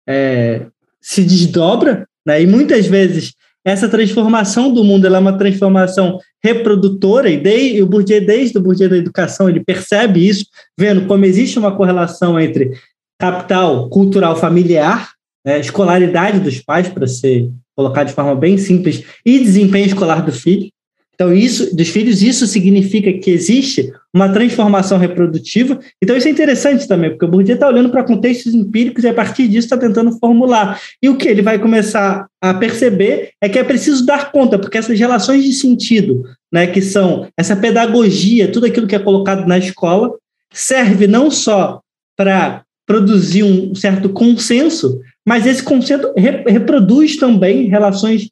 [0.10, 0.66] é,
[1.00, 2.42] se desdobra, né?
[2.42, 7.86] e muitas vezes essa transformação do mundo é uma transformação reprodutora, e, de, e o
[7.86, 10.44] Bourdieu, desde o Bourdieu da educação, ele percebe isso,
[10.76, 12.72] vendo como existe uma correlação entre
[13.20, 15.12] capital cultural familiar,
[15.46, 20.32] né, escolaridade dos pais, para ser colocado de forma bem simples, e desempenho escolar do
[20.32, 20.70] filho.
[21.16, 25.80] Então, isso dos filhos, isso significa que existe uma transformação reprodutiva.
[26.02, 29.14] Então, isso é interessante também, porque o Bourdieu está olhando para contextos empíricos e, a
[29.14, 30.80] partir disso, está tentando formular.
[31.02, 34.78] E o que ele vai começar a perceber é que é preciso dar conta, porque
[34.78, 39.60] essas relações de sentido, né, que são essa pedagogia, tudo aquilo que é colocado na
[39.60, 40.12] escola,
[40.52, 41.80] serve não só
[42.18, 46.14] para produzir um certo consenso, mas esse consenso
[46.48, 48.30] reproduz também relações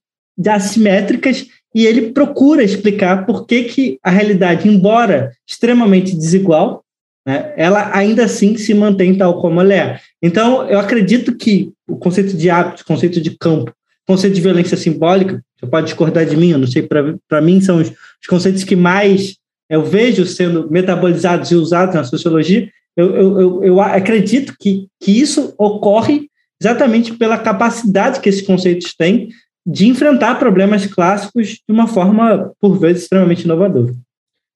[0.47, 6.83] assimétricas e ele procura explicar por que, que a realidade, embora extremamente desigual,
[7.25, 9.99] né, ela ainda assim se mantém tal como ela é.
[10.21, 14.41] Então, eu acredito que o conceito de hábito, o conceito de campo, o conceito de
[14.41, 16.87] violência simbólica, você pode discordar de mim, eu não sei,
[17.27, 19.35] para mim são os, os, conceitos que mais
[19.69, 22.69] eu vejo sendo metabolizados e usados na sociologia.
[22.95, 26.27] Eu, eu, eu, eu acredito que, que isso ocorre
[26.61, 29.29] exatamente pela capacidade que esses conceitos têm
[29.65, 33.93] de enfrentar problemas clássicos de uma forma, por vezes, extremamente inovadora.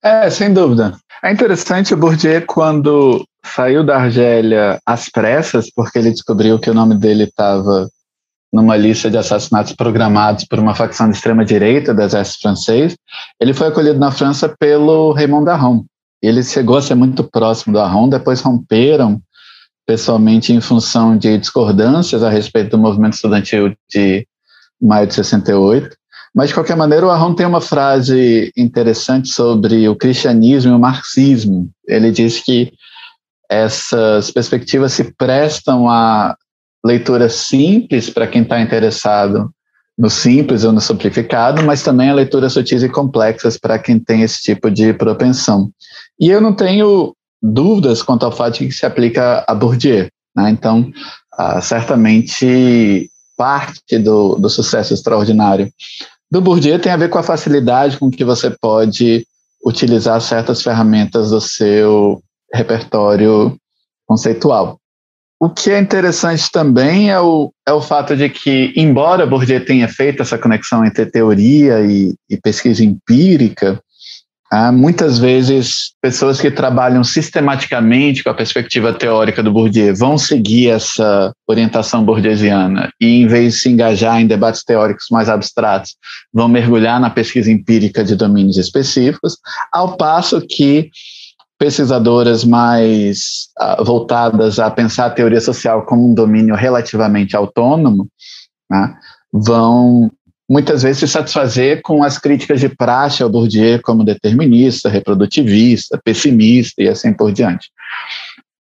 [0.03, 0.95] É, sem dúvida.
[1.23, 6.73] É interessante o Bourdieu, quando saiu da Argélia às pressas, porque ele descobriu que o
[6.73, 7.87] nome dele estava
[8.53, 12.95] numa lista de assassinatos programados por uma facção de extrema-direita do exército francês,
[13.39, 15.85] ele foi acolhido na França pelo Raymond Aron,
[16.25, 19.21] ele chegou a ser muito próximo do Arron, depois romperam
[19.85, 24.27] pessoalmente em função de discordâncias a respeito do movimento estudantil de
[24.81, 25.95] maio de 68.
[26.33, 30.79] Mas, de qualquer maneira, o Arron tem uma frase interessante sobre o cristianismo e o
[30.79, 31.69] marxismo.
[31.87, 32.73] Ele diz que
[33.49, 36.35] essas perspectivas se prestam a
[36.83, 39.49] leitura simples para quem está interessado
[39.97, 44.23] no simples ou no simplificado, mas também a leituras sutis e complexas para quem tem
[44.23, 45.71] esse tipo de propensão.
[46.19, 50.07] E eu não tenho dúvidas quanto ao fato de que se aplica a Bourdieu.
[50.35, 50.49] Né?
[50.49, 50.91] Então,
[51.39, 55.69] uh, certamente parte do, do sucesso extraordinário
[56.31, 59.25] do Bourdieu tem a ver com a facilidade com que você pode
[59.65, 62.21] utilizar certas ferramentas do seu
[62.53, 63.55] repertório
[64.05, 64.79] conceitual.
[65.39, 69.87] O que é interessante também é o, é o fato de que, embora Bourdieu tenha
[69.87, 73.79] feito essa conexão entre teoria e, e pesquisa empírica,
[74.51, 80.69] Há muitas vezes pessoas que trabalham sistematicamente com a perspectiva teórica do Bourdieu vão seguir
[80.69, 85.95] essa orientação bourdieusiana e, em vez de se engajar em debates teóricos mais abstratos,
[86.31, 89.37] vão mergulhar na pesquisa empírica de domínios específicos,
[89.73, 90.91] ao passo que
[91.57, 98.07] pesquisadoras mais uh, voltadas a pensar a teoria social como um domínio relativamente autônomo
[98.69, 98.93] né,
[99.31, 100.11] vão
[100.49, 106.83] muitas vezes se satisfazer com as críticas de praxe ao Bourdieu como determinista, reprodutivista, pessimista
[106.83, 107.69] e assim por diante.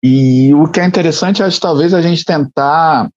[0.04, 3.10] E o que é interessante, acho talvez a gente tentar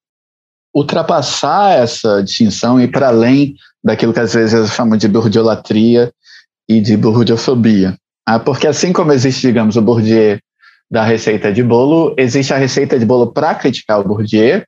[0.74, 6.12] ultrapassar essa distinção e ir para além daquilo que às vezes chamo de bourdielatria
[6.68, 7.96] e de bourdiofobia.
[8.26, 10.38] Ah, porque assim como existe, digamos, o Bourdieu
[10.90, 14.62] da receita de bolo, existe a receita de bolo para criticar o Bourdieu,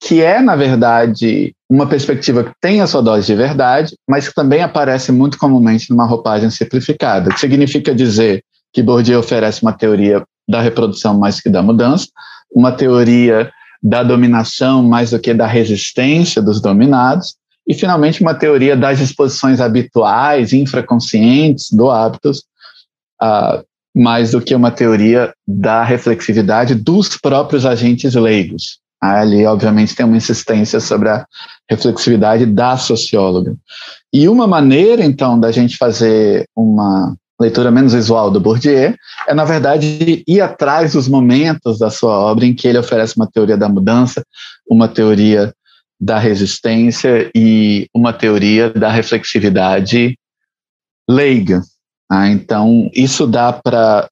[0.00, 4.34] que é, na verdade, uma perspectiva que tem a sua dose de verdade, mas que
[4.34, 10.24] também aparece muito comumente numa roupagem simplificada, que significa dizer que Bourdieu oferece uma teoria
[10.48, 12.06] da reprodução mais que da mudança,
[12.54, 13.50] uma teoria
[13.82, 19.60] da dominação mais do que da resistência dos dominados, e, finalmente, uma teoria das disposições
[19.60, 22.44] habituais, infraconscientes do hábitos,
[23.22, 23.62] uh,
[23.94, 28.80] mais do que uma teoria da reflexividade dos próprios agentes leigos.
[29.00, 31.24] Ali, obviamente, tem uma insistência sobre a
[31.70, 33.54] reflexividade da socióloga.
[34.12, 38.94] E uma maneira, então, da gente fazer uma leitura menos visual do Bourdieu
[39.28, 43.30] é, na verdade, ir atrás dos momentos da sua obra em que ele oferece uma
[43.30, 44.24] teoria da mudança,
[44.68, 45.52] uma teoria
[46.00, 50.16] da resistência e uma teoria da reflexividade
[51.08, 51.62] leiga.
[52.10, 54.08] Ah, então, isso dá para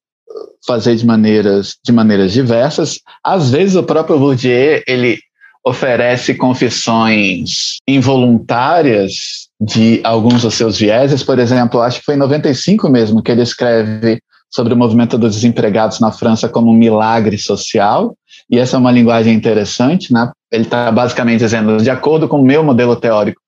[0.65, 2.99] fazer de maneiras, de maneiras diversas.
[3.23, 5.19] Às vezes o próprio Bourdieu, ele
[5.65, 12.89] oferece confissões involuntárias de alguns dos seus vieses, por exemplo, acho que foi em 95
[12.89, 18.15] mesmo que ele escreve sobre o movimento dos desempregados na França como um milagre social,
[18.49, 20.31] e essa é uma linguagem interessante, né?
[20.51, 23.41] Ele está basicamente dizendo, de acordo com o meu modelo teórico,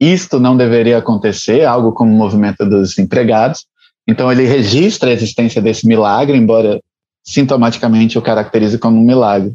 [0.00, 3.66] isto não deveria acontecer, algo como o movimento dos desempregados,
[4.12, 6.80] então ele registra a existência desse milagre, embora
[7.24, 9.52] sintomaticamente o caracterize como um milagre.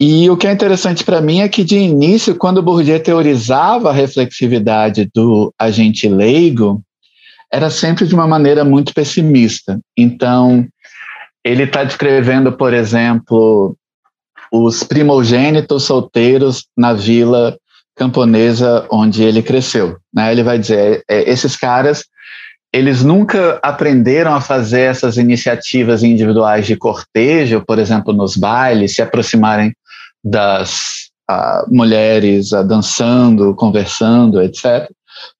[0.00, 3.92] E o que é interessante para mim é que, de início, quando Bourdieu teorizava a
[3.92, 6.82] reflexividade do agente leigo,
[7.52, 9.78] era sempre de uma maneira muito pessimista.
[9.96, 10.66] Então,
[11.44, 13.76] ele está descrevendo, por exemplo,
[14.50, 17.56] os primogênitos solteiros na vila
[17.96, 19.96] camponesa onde ele cresceu.
[20.12, 20.32] Né?
[20.32, 22.04] Ele vai dizer: é, esses caras
[22.74, 29.00] eles nunca aprenderam a fazer essas iniciativas individuais de cortejo, por exemplo, nos bailes, se
[29.00, 29.72] aproximarem
[30.24, 34.90] das uh, mulheres uh, dançando, conversando, etc.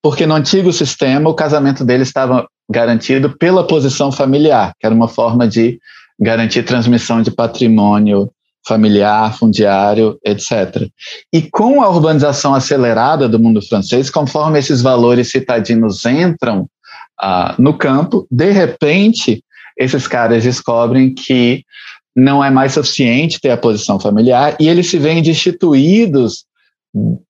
[0.01, 5.09] Porque no antigo sistema o casamento deles estava garantido pela posição familiar, que era uma
[5.09, 5.77] forma de
[6.17, 8.31] garantir transmissão de patrimônio
[8.65, 10.87] familiar, fundiário, etc.
[11.33, 16.65] E com a urbanização acelerada do mundo francês, conforme esses valores citadinos entram
[17.19, 19.43] ah, no campo, de repente,
[19.77, 21.63] esses caras descobrem que
[22.15, 26.45] não é mais suficiente ter a posição familiar e eles se veem destituídos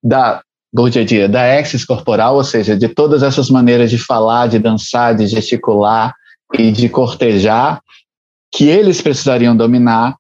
[0.04, 3.98] da do dia a dia, da exis corporal, ou seja, de todas essas maneiras de
[3.98, 6.14] falar, de dançar, de gesticular
[6.54, 7.82] e de cortejar
[8.54, 10.18] que eles precisariam dominar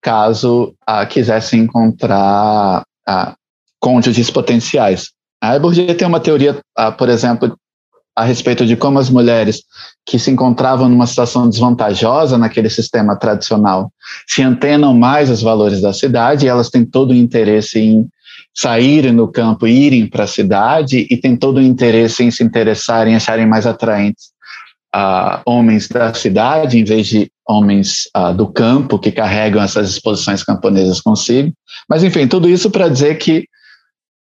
[0.00, 3.34] caso ah, quisessem encontrar ah,
[3.78, 5.10] cônjuges potenciais.
[5.42, 7.54] A Bourdieu tem uma teoria, ah, por exemplo,
[8.18, 9.62] a respeito de como as mulheres
[10.04, 13.92] que se encontravam numa situação desvantajosa naquele sistema tradicional
[14.26, 18.08] se antenam mais aos valores da cidade e elas têm todo o interesse em
[18.52, 23.14] saírem no campo, irem para a cidade e têm todo o interesse em se interessarem,
[23.14, 24.30] acharem mais atraentes
[24.96, 30.42] uh, homens da cidade em vez de homens uh, do campo que carregam essas exposições
[30.42, 31.52] camponesas consigo.
[31.88, 33.46] Mas, enfim, tudo isso para dizer que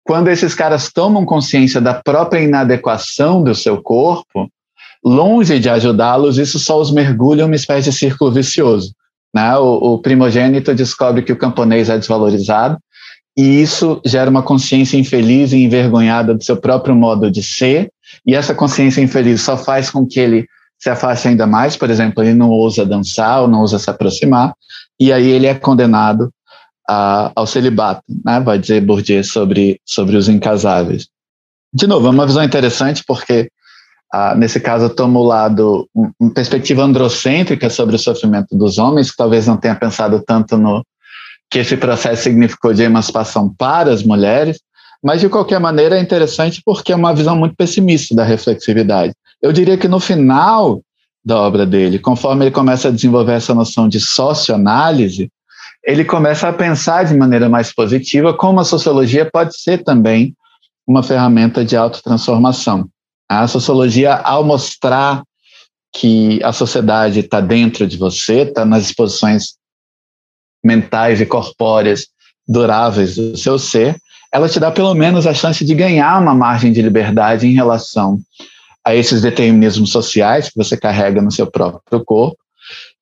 [0.06, 4.48] quando esses caras tomam consciência da própria inadequação do seu corpo,
[5.04, 8.94] longe de ajudá-los, isso só os mergulha em uma espécie de círculo vicioso.
[9.34, 9.58] Né?
[9.58, 12.78] O, o primogênito descobre que o camponês é desvalorizado,
[13.36, 17.92] e isso gera uma consciência infeliz e envergonhada do seu próprio modo de ser,
[18.26, 22.24] e essa consciência infeliz só faz com que ele se afaste ainda mais, por exemplo,
[22.24, 24.54] ele não ousa dançar ou não ousa se aproximar,
[25.00, 26.32] e aí ele é condenado
[26.88, 28.40] a, ao celibato, né?
[28.40, 31.08] vai dizer Bourdieu sobre, sobre os incasáveis.
[31.74, 33.50] De novo, é uma visão interessante porque,
[34.14, 38.78] ah, nesse caso, eu tomo o lado, um, uma perspectiva androcêntrica sobre o sofrimento dos
[38.78, 40.86] homens, que talvez não tenha pensado tanto no,
[41.50, 44.60] que esse processo significou de emancipação para as mulheres,
[45.04, 49.14] mas de qualquer maneira é interessante porque é uma visão muito pessimista da reflexividade.
[49.42, 50.82] Eu diria que no final
[51.24, 55.30] da obra dele, conforme ele começa a desenvolver essa noção de socioanálise,
[55.86, 60.36] ele começa a pensar de maneira mais positiva como a sociologia pode ser também
[60.86, 62.90] uma ferramenta de autotransformação.
[63.30, 65.24] A sociologia, ao mostrar
[65.94, 69.56] que a sociedade está dentro de você, está nas exposições
[70.64, 72.08] mentais e corpóreas
[72.48, 73.96] duráveis do seu ser,
[74.34, 78.20] ela te dá pelo menos a chance de ganhar uma margem de liberdade em relação
[78.84, 82.38] a esses determinismos sociais que você carrega no seu próprio corpo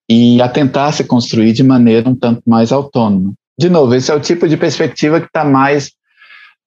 [0.10, 3.34] e a tentar se construir de maneira um tanto mais autônoma.
[3.58, 5.92] De novo, esse é o tipo de perspectiva que está mais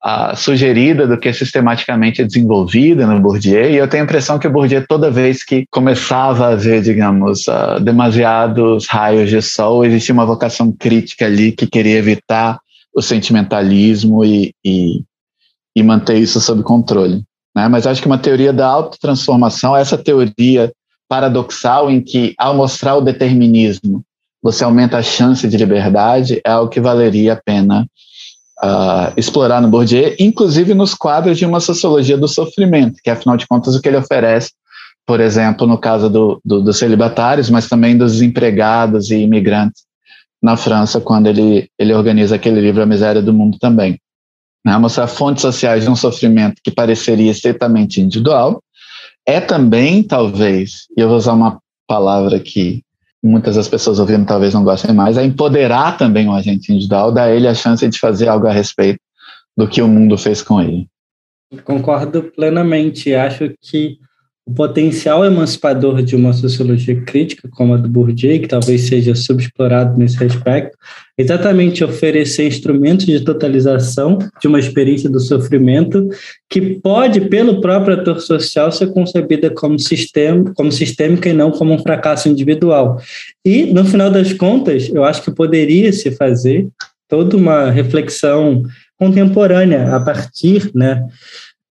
[0.05, 4.53] uh, sugerida do que sistematicamente desenvolvida no Bourdieu, e eu tenho a impressão que o
[4.53, 10.27] Bourdieu, toda vez que começava a ver, digamos, uh, demasiados raios de sol, existia uma
[10.27, 12.59] vocação crítica ali que queria evitar
[12.95, 15.03] o sentimentalismo e, e,
[15.77, 17.23] e manter isso sob controle.
[17.55, 17.69] Né?
[17.69, 20.73] Mas acho que uma teoria da autotransformação, essa teoria
[21.09, 24.05] paradoxal em que, ao mostrar o determinismo,
[24.43, 27.87] você aumenta a chance de liberdade, é o que valeria a pena
[28.63, 33.47] uh, explorar no Bourdieu, inclusive nos quadros de uma sociologia do sofrimento, que afinal de
[33.47, 34.53] contas o que ele oferece,
[35.07, 39.85] por exemplo, no caso do, do, dos celibatários, mas também dos desempregados e imigrantes
[40.43, 43.99] na França, quando ele, ele organiza aquele livro A Miséria do Mundo também.
[44.65, 44.77] Né?
[44.79, 48.61] Mostrar fontes sociais de um sofrimento que pareceria estritamente individual,
[49.27, 52.83] é também, talvez, e eu vou usar uma palavra que
[53.23, 57.35] muitas das pessoas ouvindo talvez não gostem mais, é empoderar também o agente individual, dar
[57.35, 59.01] ele a chance de fazer algo a respeito
[59.57, 60.87] do que o mundo fez com ele.
[61.65, 63.15] Concordo plenamente.
[63.15, 63.99] Acho que
[64.47, 69.99] o potencial emancipador de uma sociologia crítica, como a do Bourdieu, que talvez seja subexplorado
[69.99, 70.79] nesse aspecto,
[71.19, 76.09] é exatamente oferecer instrumentos de totalização de uma experiência do sofrimento
[76.49, 81.75] que pode, pelo próprio ator social, ser concebida como, sistema, como sistêmica e não como
[81.75, 83.01] um fracasso individual.
[83.45, 86.69] E, no final das contas, eu acho que poderia se fazer
[87.09, 88.63] toda uma reflexão
[88.97, 91.05] contemporânea a partir né,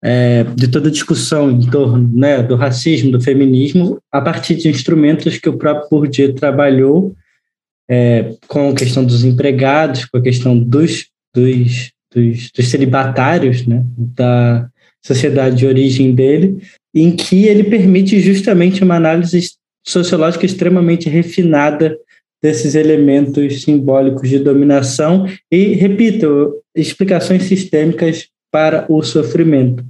[0.07, 5.39] é, de toda discussão em torno né, do racismo, do feminismo, a partir de instrumentos
[5.39, 7.17] que o próprio Bourdieu trabalhou
[7.91, 13.83] é, com a questão dos empregados, com a questão dos, dos, dos, dos celibatários, né,
[13.97, 14.69] da
[15.03, 16.59] sociedade de origem dele,
[16.95, 19.53] em que ele permite justamente uma análise
[19.87, 21.97] sociológica extremamente refinada
[22.43, 29.85] desses elementos simbólicos de dominação e, repito, explicações sistêmicas para o sofrimento.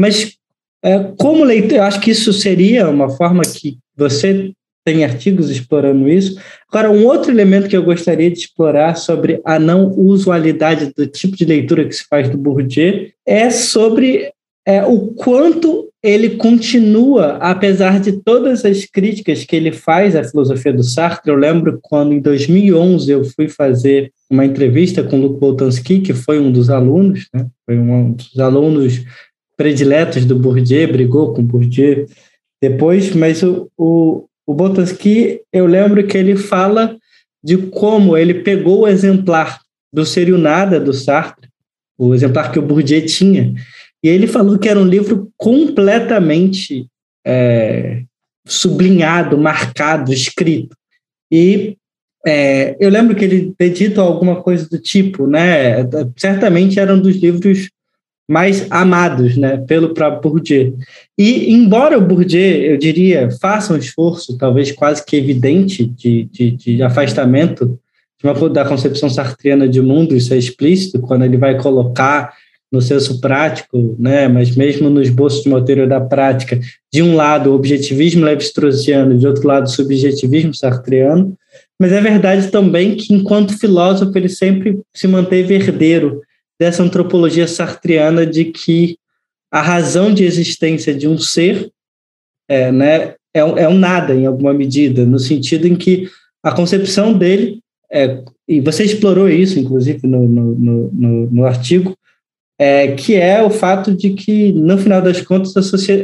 [0.00, 0.36] Mas,
[0.84, 4.52] é, como leitor, acho que isso seria uma forma que você
[4.86, 6.40] tem artigos explorando isso.
[6.68, 11.36] Agora, um outro elemento que eu gostaria de explorar sobre a não usualidade do tipo
[11.36, 14.30] de leitura que se faz do Bourdieu é sobre
[14.64, 20.70] é, o quanto ele continua, apesar de todas as críticas que ele faz à filosofia
[20.70, 21.32] do Sartre.
[21.32, 26.12] Eu lembro quando, em 2011, eu fui fazer uma entrevista com o Luc Boltanski, que
[26.12, 27.46] foi um dos alunos, né?
[27.64, 29.02] foi um dos alunos
[29.56, 32.06] prediletos do Bourdieu, brigou com o Bourdieu
[32.60, 36.98] depois, mas o, o, o Boltanski, eu lembro que ele fala
[37.42, 39.58] de como ele pegou o exemplar
[39.90, 41.48] do Serio Nada, do Sartre,
[41.96, 43.54] o exemplar que o Bourdieu tinha,
[44.04, 46.86] e ele falou que era um livro completamente
[47.26, 48.02] é,
[48.46, 50.76] sublinhado, marcado, escrito.
[51.32, 51.78] E
[52.26, 55.76] é, eu lembro que ele ter dito alguma coisa do tipo, né?
[56.18, 57.70] Certamente era um dos livros
[58.28, 60.78] mais amados, né, pelo próprio Bourdieu.
[61.18, 66.50] E embora o Bourdieu, eu diria, faça um esforço, talvez quase que evidente, de, de,
[66.50, 67.78] de afastamento
[68.18, 72.34] de uma, da concepção sartriana de mundo, isso é explícito, quando ele vai colocar
[72.74, 76.58] no senso prático, né, mas mesmo no esboço de teoria da prática,
[76.92, 81.38] de um lado o objetivismo levi-straussiano, de outro lado o subjetivismo sartreano,
[81.80, 86.20] mas é verdade também que, enquanto filósofo, ele sempre se manteve herdeiro
[86.58, 88.96] dessa antropologia sartreana de que
[89.52, 91.70] a razão de existência de um ser
[92.48, 96.08] é, né, é, um, é um nada, em alguma medida, no sentido em que
[96.42, 97.60] a concepção dele,
[97.90, 101.96] é, e você explorou isso, inclusive, no, no, no, no artigo,
[102.58, 105.54] é, que é o fato de que, no final das contas,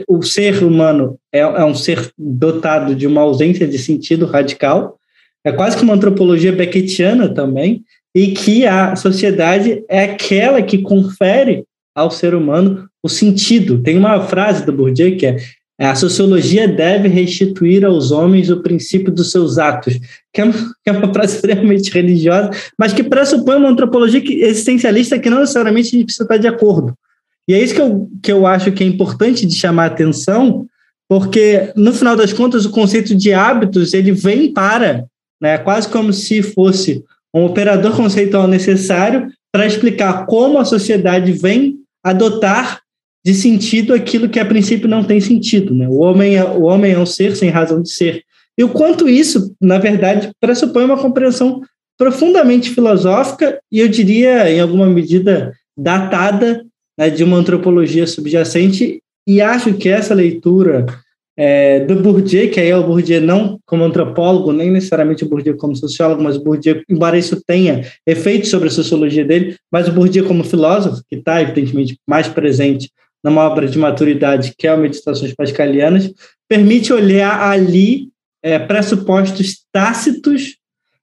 [0.09, 4.99] o ser humano é, é, um ser dotado de uma ausência de sentido radical,
[5.45, 7.83] é quase que uma antropologia beckettiana também,
[8.15, 13.83] e que a sociedade é aquela que confere ao ser humano o sentido.
[13.83, 15.37] Tem uma frase do Bourdieu que é
[15.87, 19.99] a sociologia deve restituir aos homens o princípio dos seus atos,
[20.33, 25.18] que é uma, que é uma frase extremamente religiosa, mas que pressupõe uma antropologia existencialista
[25.18, 26.95] que não necessariamente a gente precisa estar de acordo.
[27.49, 30.66] E é isso que eu, que eu acho que é importante de chamar a atenção,
[31.09, 35.07] porque, no final das contas, o conceito de hábitos ele vem para,
[35.41, 37.03] né, quase como se fosse
[37.35, 42.81] um operador conceitual necessário para explicar como a sociedade vem adotar
[43.25, 45.75] de sentido aquilo que a princípio não tem sentido.
[45.75, 45.89] Né?
[45.89, 48.23] O, homem é, o homem é um ser sem razão de ser.
[48.57, 51.62] E o quanto isso, na verdade, pressupõe uma compreensão
[51.99, 56.64] profundamente filosófica e eu diria, em alguma medida, datada
[56.99, 59.03] né, de uma antropologia subjacente.
[59.27, 60.87] E acho que essa leitura
[61.37, 65.57] é, do Bourdieu, que aí é o Bourdieu não como antropólogo, nem necessariamente o Bourdieu
[65.57, 69.93] como sociólogo, mas o Bourdieu, embora isso tenha efeitos sobre a sociologia dele, mas o
[69.93, 72.91] Bourdieu como filósofo, que está, evidentemente, mais presente
[73.23, 76.12] numa obra de maturidade que é o Meditações Pascalianas,
[76.49, 78.09] permite olhar ali
[78.43, 80.57] é, pressupostos tácitos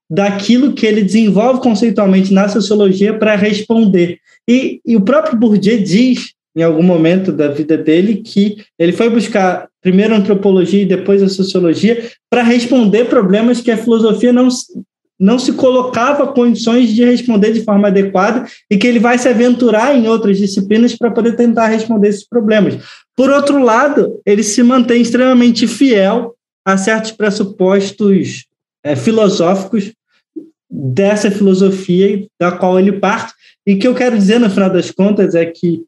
[0.10, 4.20] daquilo que ele desenvolve conceitualmente na sociologia para responder.
[4.48, 9.10] E, e, o próprio Bourdieu diz, em algum momento da vida dele, que ele foi
[9.10, 14.48] buscar primeiro a antropologia e depois a sociologia para responder problemas que a filosofia não,
[15.20, 19.96] não se colocava condições de responder de forma adequada e que ele vai se aventurar
[19.96, 22.78] em outras disciplinas para poder tentar responder esses problemas.
[23.16, 28.46] Por outro lado, ele se mantém extremamente fiel a certos pressupostos
[28.84, 29.92] é, filosóficos
[30.70, 33.34] dessa filosofia da qual ele parte.
[33.66, 35.84] E que eu quero dizer, no final das contas, é que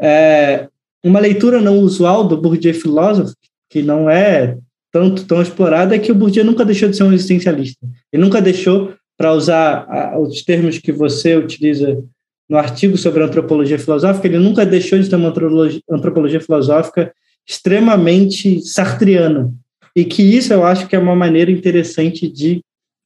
[0.00, 0.68] é,
[1.04, 3.34] uma leitura não usual do Bourdieu filósofo,
[3.68, 4.56] que não é
[4.94, 7.84] tanto tão explorada é que o Bourdieu nunca deixou de ser um existencialista.
[8.12, 12.00] Ele nunca deixou, para usar os termos que você utiliza
[12.48, 17.12] no artigo sobre antropologia filosófica, ele nunca deixou de ter uma antropologia, antropologia filosófica
[17.44, 19.52] extremamente sartriana.
[19.96, 22.62] E que isso eu acho que é uma maneira interessante de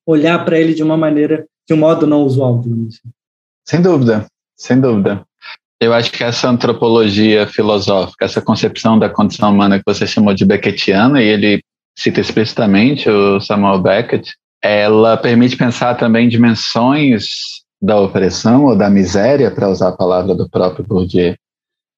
[0.06, 2.60] olhar para ele de uma maneira, de um modo não usual.
[2.60, 3.00] Assim.
[3.64, 5.24] Sem dúvida, sem dúvida.
[5.80, 10.44] Eu acho que essa antropologia filosófica, essa concepção da condição humana que você chamou de
[10.44, 11.62] Beckettiana, e ele
[11.98, 14.32] cita explicitamente o Samuel Beckett,
[14.62, 17.26] ela permite pensar também dimensões
[17.82, 21.34] da opressão ou da miséria, para usar a palavra do próprio Bourdieu,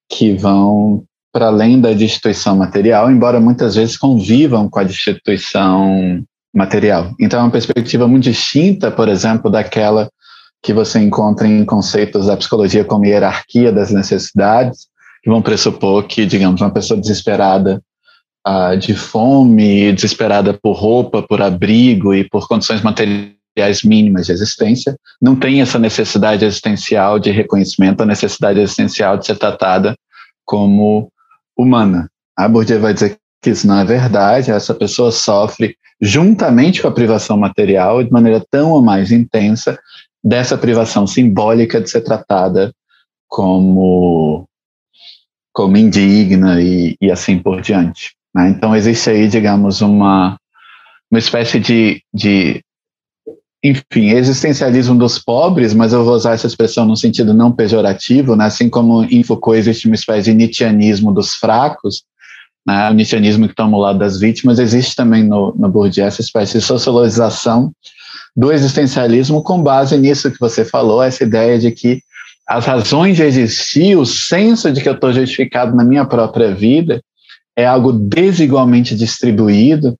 [0.08, 7.12] que vão para além da destituição material, embora muitas vezes convivam com a destituição material.
[7.20, 10.10] Então é uma perspectiva muito distinta, por exemplo, daquela
[10.62, 14.88] que você encontra em conceitos da psicologia como hierarquia das necessidades,
[15.22, 17.80] que vão pressupor que, digamos, uma pessoa desesperada
[18.46, 24.96] uh, de fome, desesperada por roupa, por abrigo e por condições materiais mínimas de existência,
[25.20, 29.96] não tem essa necessidade existencial de reconhecimento, a necessidade existencial de ser tratada
[30.44, 31.10] como
[31.56, 32.10] humana.
[32.36, 36.92] A Bourdieu vai dizer que isso não é verdade, essa pessoa sofre juntamente com a
[36.92, 39.78] privação material de maneira tão ou mais intensa
[40.22, 42.72] dessa privação simbólica de ser tratada
[43.28, 44.46] como
[45.52, 48.14] como indigna e, e assim por diante.
[48.34, 48.50] Né?
[48.50, 50.38] Então, existe aí, digamos, uma,
[51.10, 52.62] uma espécie de, de,
[53.62, 58.46] enfim, existencialismo dos pobres, mas eu vou usar essa expressão no sentido não pejorativo, né?
[58.46, 62.04] assim como em Foucault existe uma espécie de nietzscheanismo dos fracos,
[62.66, 62.88] né?
[62.90, 66.58] o nietzscheanismo que toma o lado das vítimas, existe também no, no Bourdieu essa espécie
[66.58, 67.72] de sociologização
[68.36, 72.00] do existencialismo com base nisso que você falou, essa ideia de que
[72.48, 77.00] as razões de existir, o senso de que eu estou justificado na minha própria vida,
[77.56, 79.96] é algo desigualmente distribuído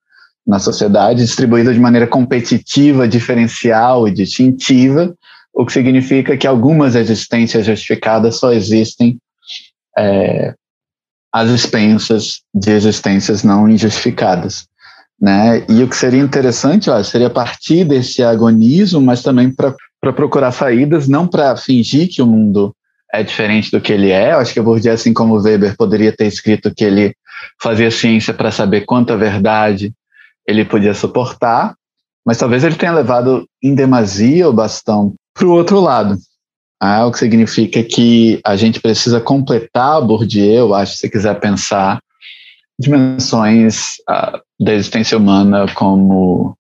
[0.47, 5.15] na sociedade, distribuído de maneira competitiva, diferencial e distintiva,
[5.53, 9.19] o que significa que algumas existências justificadas só existem
[9.99, 10.55] é,
[11.33, 14.67] às expensas de existências não injustificadas.
[15.21, 15.65] Né?
[15.69, 21.07] E o que seria interessante ó, seria partir desse agonismo, mas também para procurar saídas,
[21.07, 22.75] não para fingir que o mundo
[23.13, 24.33] é diferente do que ele é.
[24.33, 27.15] Eu acho que Bourdieu, assim como Weber, poderia ter escrito que ele
[27.61, 29.93] fazia ciência para saber quanta verdade
[30.47, 31.75] ele podia suportar,
[32.25, 36.19] mas talvez ele tenha levado em demasia o bastão para o outro lado.
[36.83, 42.01] Ah, o que significa que a gente precisa completar Bourdieu, eu acho, se quiser pensar
[42.79, 46.57] dimensões ah, da existência humana como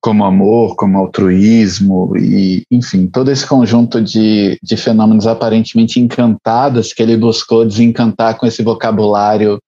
[0.00, 7.02] como amor, como altruísmo e, enfim, todo esse conjunto de, de fenômenos aparentemente encantados que
[7.02, 9.58] ele buscou desencantar com esse vocabulário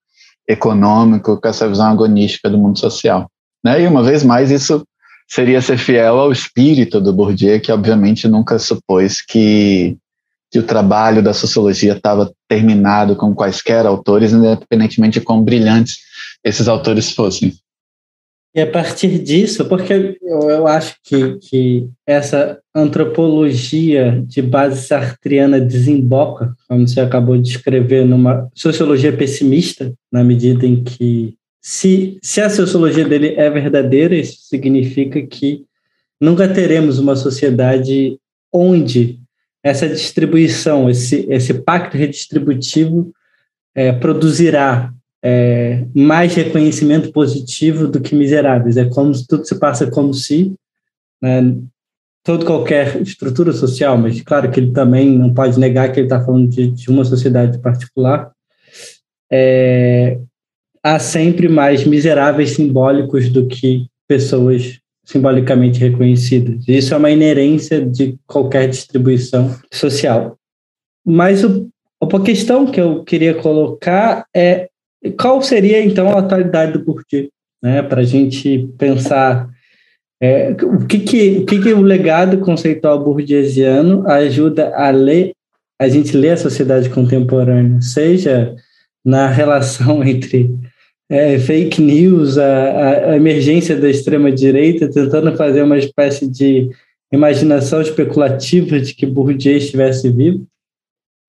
[0.51, 3.31] econômico, com essa visão agonística do mundo social.
[3.65, 3.83] Né?
[3.83, 4.85] E uma vez mais, isso
[5.29, 9.97] seria ser fiel ao espírito do Bourdieu, que obviamente nunca supôs que,
[10.51, 15.99] que o trabalho da sociologia estava terminado com quaisquer autores, independentemente de quão brilhantes
[16.45, 17.55] esses autores fossem.
[18.53, 25.61] E a partir disso, porque eu, eu acho que, que essa antropologia de base sartriana
[25.61, 32.41] desemboca, como você acabou de escrever, numa sociologia pessimista, na medida em que se, se
[32.41, 35.65] a sociologia dele é verdadeira, isso significa que
[36.21, 38.19] nunca teremos uma sociedade
[38.53, 39.21] onde
[39.63, 43.13] essa distribuição, esse, esse pacto redistributivo
[43.75, 44.93] é, produzirá
[45.23, 48.77] é, mais reconhecimento positivo do que miseráveis.
[48.77, 50.55] É como tudo se passa como se
[51.23, 51.57] né,
[52.25, 56.25] toda qualquer estrutura social, mas claro que ele também não pode negar que ele está
[56.25, 58.31] falando de, de, uma sociedade particular,
[59.31, 60.19] é,
[60.83, 66.65] há sempre mais miseráveis simbólicos do que pessoas simbolicamente reconhecidas.
[66.69, 70.39] Isso é uma inerência de qualquer distribuição social.
[71.05, 71.69] Mas o,
[72.01, 74.70] a questão que eu queria colocar é
[75.19, 77.29] qual seria então a atualidade do Bourdieu,
[77.63, 79.49] né, para a gente pensar
[80.23, 85.33] é, o que que o que que o legado conceitual bourdieusiano ajuda a ler
[85.81, 88.55] a gente ler a sociedade contemporânea, seja
[89.03, 90.55] na relação entre
[91.09, 96.71] é, fake news, a, a, emergência da extrema-direita, tentando fazer uma espécie de
[97.11, 100.47] imaginação especulativa de que Bourdieu estivesse vivo,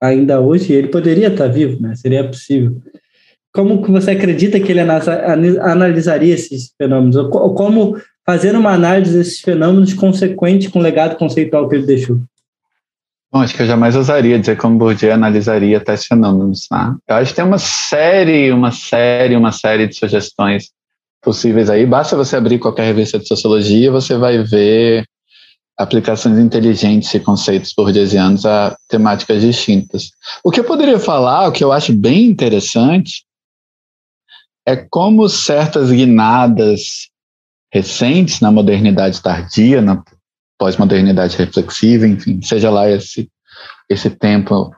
[0.01, 1.95] ainda hoje, ele poderia estar vivo, né?
[1.95, 2.75] seria possível.
[3.53, 7.15] Como que você acredita que ele analisaria esses fenômenos?
[7.15, 12.19] Ou como fazer uma análise desses fenômenos consequente com o legado conceitual que ele deixou?
[13.31, 16.67] Bom, acho que eu jamais ousaria dizer como Bourdieu analisaria tais fenômenos.
[16.67, 16.95] Tá?
[17.07, 20.69] Eu acho que tem uma série, uma série, uma série de sugestões
[21.21, 21.85] possíveis aí.
[21.85, 25.05] Basta você abrir qualquer revista de sociologia, você vai ver
[25.77, 30.11] aplicações inteligentes e conceitos bourdieusianos a temáticas distintas.
[30.43, 33.23] O que eu poderia falar, o que eu acho bem interessante,
[34.65, 37.09] é como certas guinadas
[37.73, 40.03] recentes na modernidade tardia, na
[40.59, 43.29] pós-modernidade reflexiva, enfim, seja lá esse,
[43.89, 44.71] esse tempo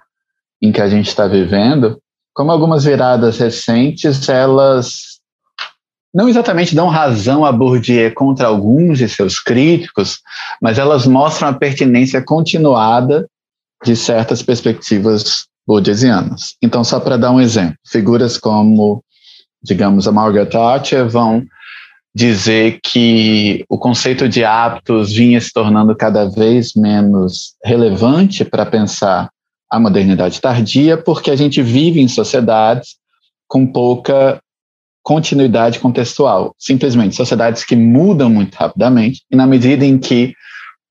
[0.61, 1.99] em que a gente está vivendo,
[2.33, 5.19] como algumas viradas recentes, elas
[6.13, 10.19] não exatamente dão razão a Bourdieu contra alguns de seus críticos,
[10.61, 13.27] mas elas mostram a pertinência continuada
[13.83, 16.55] de certas perspectivas bourdieusianas.
[16.61, 19.03] Então, só para dar um exemplo, figuras como,
[19.63, 21.45] digamos, a Margaret Thatcher vão
[22.13, 29.29] dizer que o conceito de hábitos vinha se tornando cada vez menos relevante para pensar
[29.69, 32.97] a modernidade tardia, porque a gente vive em sociedades
[33.47, 34.39] com pouca
[35.01, 36.53] continuidade contextual.
[36.59, 40.35] Simplesmente sociedades que mudam muito rapidamente, e na medida em que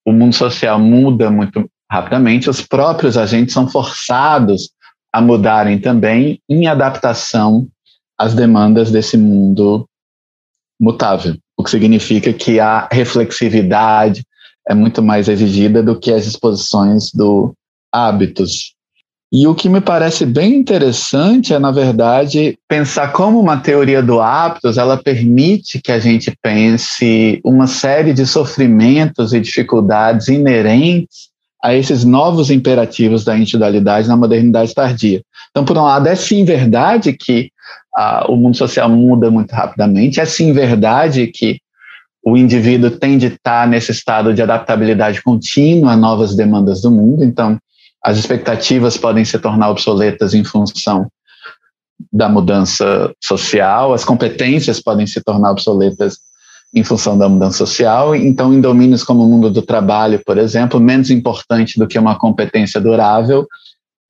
[0.04, 4.70] o mundo social muda muito rapidamente, os próprios agentes são forçados
[5.12, 7.68] a mudarem também em adaptação
[8.18, 9.86] às demandas desse mundo
[10.80, 14.24] mutável, o que significa que a reflexividade
[14.68, 17.52] é muito mais exigida do que as exposições do
[17.92, 18.74] hábitos.
[19.34, 24.20] E o que me parece bem interessante é, na verdade, pensar como uma teoria do
[24.20, 31.30] hábitos, ela permite que a gente pense uma série de sofrimentos e dificuldades inerentes
[31.64, 35.22] a esses novos imperativos da individualidade na modernidade tardia.
[35.50, 37.51] Então, por um lado, é sim verdade que
[38.28, 40.20] o mundo social muda muito rapidamente.
[40.20, 41.60] É sim verdade que
[42.24, 47.24] o indivíduo tem de estar nesse estado de adaptabilidade contínua a novas demandas do mundo,
[47.24, 47.58] então
[48.02, 51.08] as expectativas podem se tornar obsoletas em função
[52.12, 56.18] da mudança social, as competências podem se tornar obsoletas
[56.74, 58.14] em função da mudança social.
[58.16, 62.18] Então, em domínios como o mundo do trabalho, por exemplo, menos importante do que uma
[62.18, 63.46] competência durável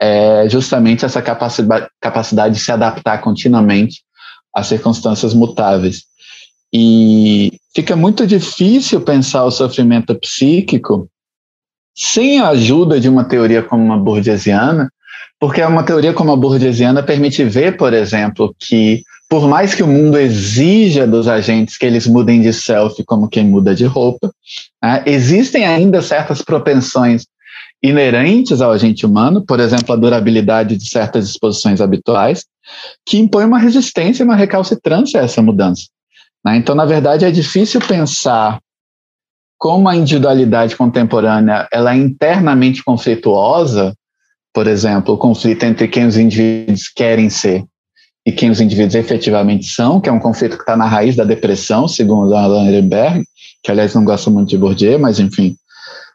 [0.05, 4.03] é justamente essa capacidade, de se adaptar continuamente
[4.53, 6.03] às circunstâncias mutáveis.
[6.75, 11.09] E fica muito difícil pensar o sofrimento psíquico
[11.95, 14.91] sem a ajuda de uma teoria como uma burguesiana,
[15.39, 19.87] porque uma teoria como a burguesiana permite ver, por exemplo, que por mais que o
[19.87, 24.33] mundo exija dos agentes que eles mudem de selfie como quem muda de roupa,
[24.83, 27.25] né, existem ainda certas propensões
[27.83, 32.45] inerentes ao agente humano, por exemplo, a durabilidade de certas disposições habituais,
[33.05, 35.87] que impõe uma resistência uma recalcitrância a essa mudança.
[36.45, 36.57] Né?
[36.57, 38.61] Então, na verdade, é difícil pensar
[39.59, 43.95] como a individualidade contemporânea ela é internamente conflituosa,
[44.53, 47.65] por exemplo, o conflito entre quem os indivíduos querem ser
[48.27, 51.25] e quem os indivíduos efetivamente são, que é um conflito que está na raiz da
[51.25, 53.25] depressão, segundo Alan Ehrenberg,
[53.63, 55.57] que aliás não gosta muito de Bourdieu, mas enfim,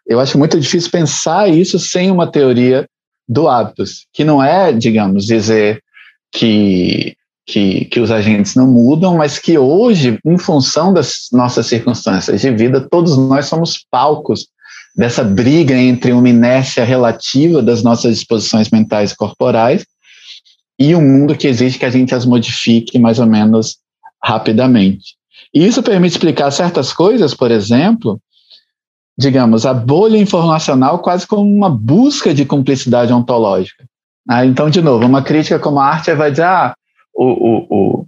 [0.07, 2.87] eu acho muito difícil pensar isso sem uma teoria
[3.27, 5.83] do hábitos, que não é, digamos, dizer
[6.31, 12.39] que, que, que os agentes não mudam, mas que hoje, em função das nossas circunstâncias
[12.39, 14.47] de vida, todos nós somos palcos
[14.95, 19.85] dessa briga entre uma inércia relativa das nossas disposições mentais e corporais
[20.79, 23.77] e um mundo que exige que a gente as modifique mais ou menos
[24.23, 25.15] rapidamente.
[25.53, 28.19] E isso permite explicar certas coisas, por exemplo,
[29.17, 33.83] digamos, a bolha informacional quase como uma busca de cumplicidade ontológica.
[34.29, 36.75] Ah, então, de novo, uma crítica como a arte vai dizer, ah,
[37.15, 38.05] o, o, o,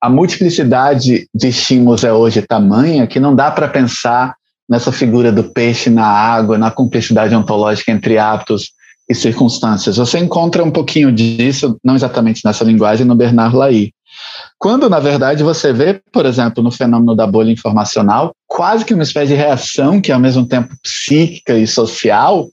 [0.00, 4.34] a multiplicidade de estímulos é hoje tamanha que não dá para pensar
[4.68, 8.72] nessa figura do peixe na água, na cumplicidade ontológica entre atos
[9.08, 9.98] e circunstâncias.
[9.98, 13.92] Você encontra um pouquinho disso, não exatamente nessa linguagem, no Bernard Lai.
[14.58, 19.02] Quando, na verdade, você vê, por exemplo, no fenômeno da bolha informacional, quase que uma
[19.02, 22.48] espécie de reação que é ao mesmo tempo psíquica e social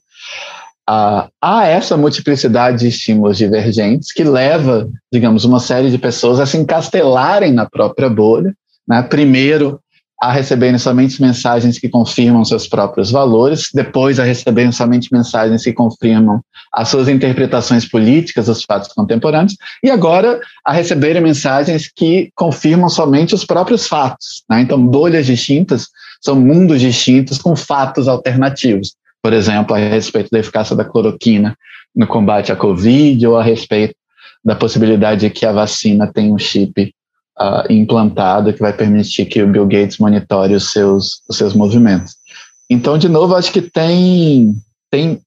[0.88, 6.46] a, a essa multiplicidade de estímulos divergentes que leva, digamos, uma série de pessoas a
[6.46, 8.52] se encastelarem na própria bolha,
[8.88, 9.02] né?
[9.02, 9.80] primeiro
[10.20, 15.72] a receberem somente mensagens que confirmam seus próprios valores, depois a receberem somente mensagens que
[15.72, 16.42] confirmam
[16.74, 23.34] as suas interpretações políticas dos fatos contemporâneos, e agora a receberem mensagens que confirmam somente
[23.34, 24.44] os próprios fatos.
[24.48, 24.60] Né?
[24.60, 25.88] Então, bolhas distintas
[26.20, 28.94] são mundos distintos com fatos alternativos.
[29.22, 31.56] Por exemplo, a respeito da eficácia da cloroquina
[31.96, 33.94] no combate à Covid, ou a respeito
[34.44, 36.94] da possibilidade de que a vacina tenha um chip
[37.40, 42.16] uh, implantado que vai permitir que o Bill Gates monitore os seus, os seus movimentos.
[42.68, 44.54] Então, de novo, acho que tem,
[44.90, 45.20] tem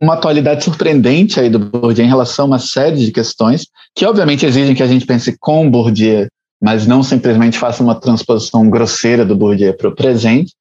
[0.00, 4.46] uma atualidade surpreendente aí do Bourdieu em relação a uma série de questões que, obviamente,
[4.46, 6.26] exigem que a gente pense com Bourdieu,
[6.60, 10.54] mas não simplesmente faça uma transposição grosseira do Bourdieu para o presente.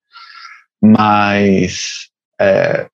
[0.83, 2.87] Mas, é,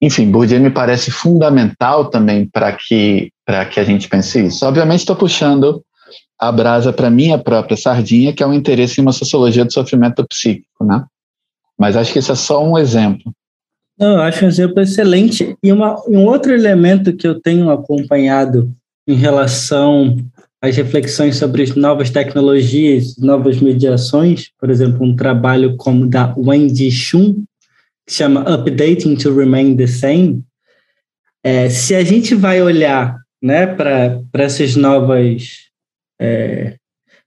[0.00, 3.30] enfim, Bourdieu me parece fundamental também para que,
[3.72, 4.66] que a gente pense isso.
[4.66, 5.84] Obviamente, estou puxando
[6.42, 10.26] a brasa para minha própria sardinha, que é o interesse em uma sociologia do sofrimento
[10.26, 11.04] psíquico, né?
[11.78, 13.32] Mas acho que isso é só um exemplo.
[13.96, 15.56] Não, eu acho um exemplo excelente.
[15.62, 18.74] E uma, um outro elemento que eu tenho acompanhado
[19.06, 20.16] em relação
[20.60, 26.90] às reflexões sobre as novas tecnologias, novas mediações, por exemplo, um trabalho como da Wendy
[26.90, 27.44] Shun,
[28.04, 30.42] que chama Updating to Remain the Same,
[31.44, 35.70] é, se a gente vai olhar né, para essas novas
[36.20, 36.76] é,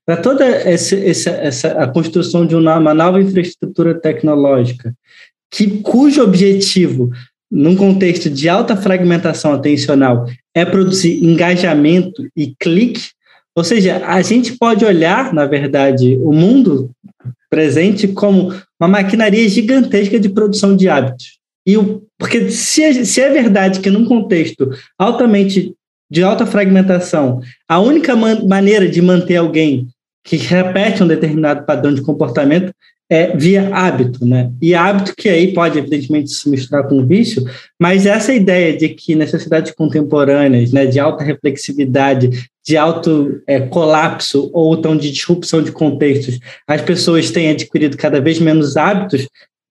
[0.05, 4.93] para toda essa, essa, a construção de uma, uma nova infraestrutura tecnológica,
[5.51, 7.09] que, cujo objetivo,
[7.51, 13.09] num contexto de alta fragmentação atencional, é produzir engajamento e clique,
[13.55, 16.91] ou seja, a gente pode olhar, na verdade, o mundo
[17.49, 21.39] presente como uma maquinaria gigantesca de produção de hábitos.
[21.65, 24.69] E o, porque se é, se é verdade que num contexto
[24.99, 25.73] altamente
[26.09, 29.87] de alta fragmentação, a única man maneira de manter alguém
[30.23, 32.73] que repete um determinado padrão de comportamento
[33.09, 34.51] é via hábito, né?
[34.59, 37.43] E hábito que aí pode, evidentemente, se misturar com vício,
[37.79, 44.49] mas essa ideia de que necessidades contemporâneas, né, de alta reflexividade, de alto é, colapso
[44.51, 49.27] ou então de disrupção de contextos, as pessoas têm adquirido cada vez menos hábitos,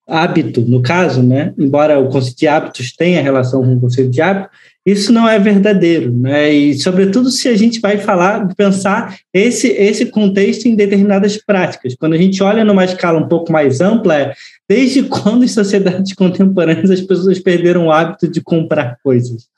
[0.07, 1.55] hábito, no caso, né?
[1.59, 4.51] Embora o conceito de hábitos tenha relação com o conceito de hábito,
[4.85, 6.53] isso não é verdadeiro, né?
[6.53, 11.95] E sobretudo se a gente vai falar, pensar esse esse contexto em determinadas práticas.
[11.95, 14.35] Quando a gente olha numa escala um pouco mais ampla, é
[14.69, 19.49] desde quando em sociedades contemporâneas as pessoas perderam o hábito de comprar coisas?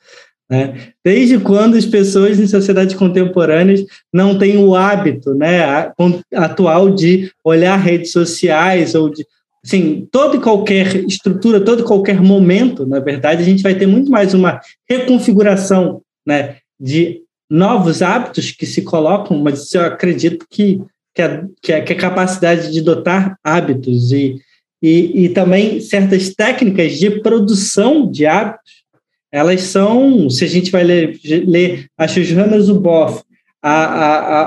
[0.49, 0.74] Né?
[1.05, 5.90] Desde quando as pessoas em sociedades contemporâneas não têm o hábito né,
[6.32, 9.26] atual de olhar redes sociais ou de
[9.67, 13.87] Sim, toda e qualquer estrutura, todo e qualquer momento, na verdade, a gente vai ter
[13.87, 20.81] muito mais uma reconfiguração né, de novos hábitos que se colocam, mas eu acredito que,
[21.12, 24.37] que a, que a capacidade de dotar hábitos e,
[24.81, 28.85] e, e também certas técnicas de produção de hábitos,
[29.33, 33.21] elas são, se a gente vai ler, ler a Shoshana Zuboff,
[33.61, 34.43] a, a,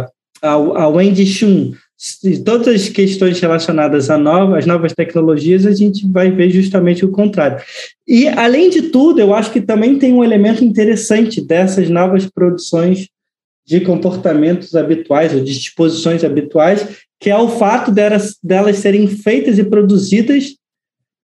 [0.00, 0.08] a,
[0.40, 1.74] a, a Wendy Chun,
[2.44, 7.10] todas as questões relacionadas a novas, às novas tecnologias, a gente vai ver justamente o
[7.10, 7.62] contrário.
[8.08, 13.08] E, além de tudo, eu acho que também tem um elemento interessante dessas novas produções
[13.66, 16.86] de comportamentos habituais ou de disposições habituais,
[17.20, 20.54] que é o fato delas, delas serem feitas e produzidas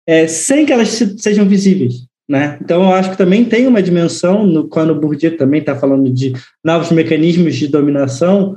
[0.07, 0.89] é, sem que elas
[1.19, 2.07] sejam visíveis.
[2.29, 2.59] Né?
[2.63, 6.13] Então, eu acho que também tem uma dimensão, no, quando o Bourdieu também está falando
[6.13, 8.55] de novos mecanismos de dominação,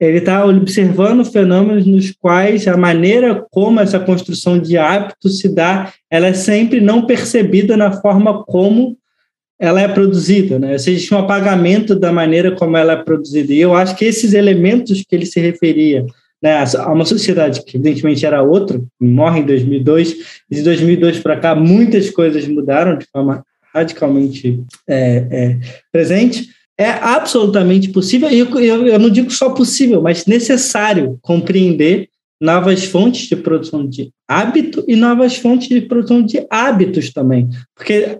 [0.00, 5.92] ele está observando fenômenos nos quais a maneira como essa construção de hábito se dá,
[6.10, 8.96] ela é sempre não percebida na forma como
[9.62, 10.74] ela é produzida, né?
[10.74, 13.52] Existe um apagamento da maneira como ela é produzida.
[13.52, 16.04] E eu acho que esses elementos que ele se referia,
[16.42, 20.16] né, a uma sociedade que evidentemente era outra, morre em 2002,
[20.50, 25.58] e de 2002 para cá muitas coisas mudaram de forma radicalmente é, é,
[25.92, 26.48] presente,
[26.78, 32.08] é absolutamente possível, e eu, eu, não digo só possível, mas necessário compreender
[32.40, 37.48] novas fontes de produção de hábito e novas fontes de produção de hábitos também.
[37.76, 38.18] Porque,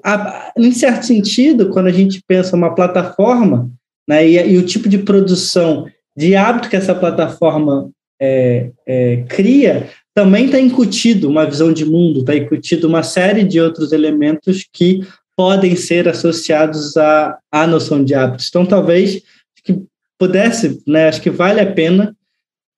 [0.57, 3.69] em certo sentido, quando a gente pensa uma plataforma,
[4.09, 5.87] né, e, e o tipo de produção
[6.17, 7.91] de hábito que essa plataforma
[8.21, 13.61] é, é, cria, também está incutido uma visão de mundo, está incutido uma série de
[13.61, 15.01] outros elementos que
[15.37, 18.49] podem ser associados à, à noção de hábitos.
[18.49, 19.23] Então, talvez
[19.65, 19.83] que
[20.19, 22.15] pudesse, né, acho que vale a pena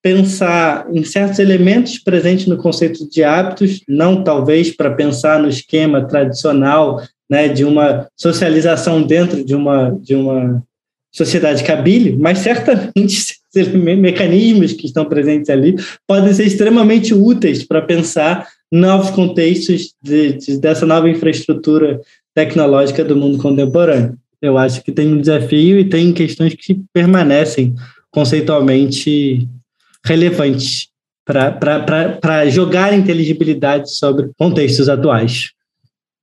[0.03, 6.07] pensar em certos elementos presentes no conceito de hábitos, não talvez para pensar no esquema
[6.07, 10.63] tradicional né, de uma socialização dentro de uma, de uma
[11.11, 13.37] sociedade cabile, mas certamente
[13.75, 15.77] mecanismos que estão presentes ali
[16.07, 22.01] podem ser extremamente úteis para pensar novos contextos de, de, dessa nova infraestrutura
[22.35, 24.19] tecnológica do mundo contemporâneo.
[24.43, 27.75] Eu acho que tem um desafio e tem questões que permanecem
[28.11, 29.49] conceitualmente
[30.05, 30.89] relevantes
[31.25, 35.51] para jogar inteligibilidade sobre contextos atuais.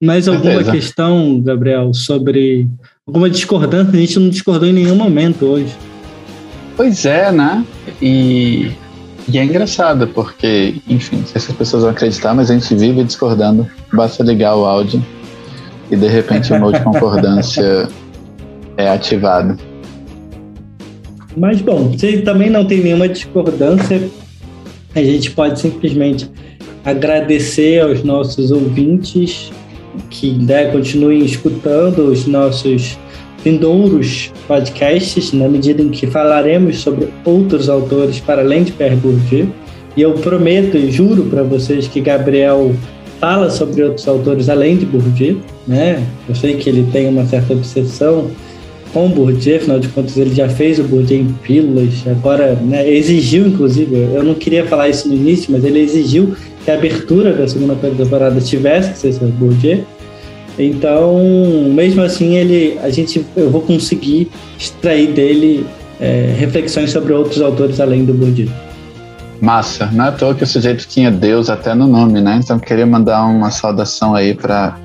[0.02, 0.72] Mais alguma Beleza.
[0.72, 2.68] questão, Gabriel, sobre
[3.08, 3.94] alguma discordância?
[3.94, 5.76] A gente não discordou em nenhum momento hoje.
[6.76, 7.66] Pois é, né?
[8.02, 8.72] E,
[9.28, 12.74] e é engraçado, porque, enfim, não sei se as pessoas vão acreditar, mas a gente
[12.76, 13.68] vive discordando.
[13.94, 15.04] Basta ligar o áudio
[15.92, 17.88] e de repente o modo de concordância
[18.78, 19.60] é ativado.
[21.38, 24.10] Mas, bom, se também não tem nenhuma discordância,
[24.96, 26.30] a gente pode simplesmente
[26.84, 29.52] agradecer aos nossos ouvintes
[30.10, 32.98] que né, continuem escutando os nossos
[33.44, 39.50] vindouros podcasts, na medida em que falaremos sobre outros autores para além de Pierre Bourdieu.
[39.96, 42.74] E eu prometo e juro para vocês que Gabriel
[43.22, 46.04] fala sobre outros autores além de Bourdieu, né?
[46.28, 48.32] Eu sei que ele tem uma certa obsessão
[48.92, 53.46] com Bourdieu, afinal de contas ele já fez o Bourdieu em pílulas, agora né, exigiu,
[53.46, 57.48] inclusive, eu não queria falar isso no início, mas ele exigiu que a abertura da
[57.48, 59.86] segunda temporada tivesse que ser sobre Bourdieu.
[60.58, 61.18] Então,
[61.72, 65.66] mesmo assim, ele, a gente, eu vou conseguir extrair dele
[66.00, 68.50] é, reflexões sobre outros autores além do Bourdieu.
[69.42, 72.40] Massa, não é à toa que o sujeito tinha Deus até no nome, né?
[72.44, 74.78] Então queria mandar uma saudação aí para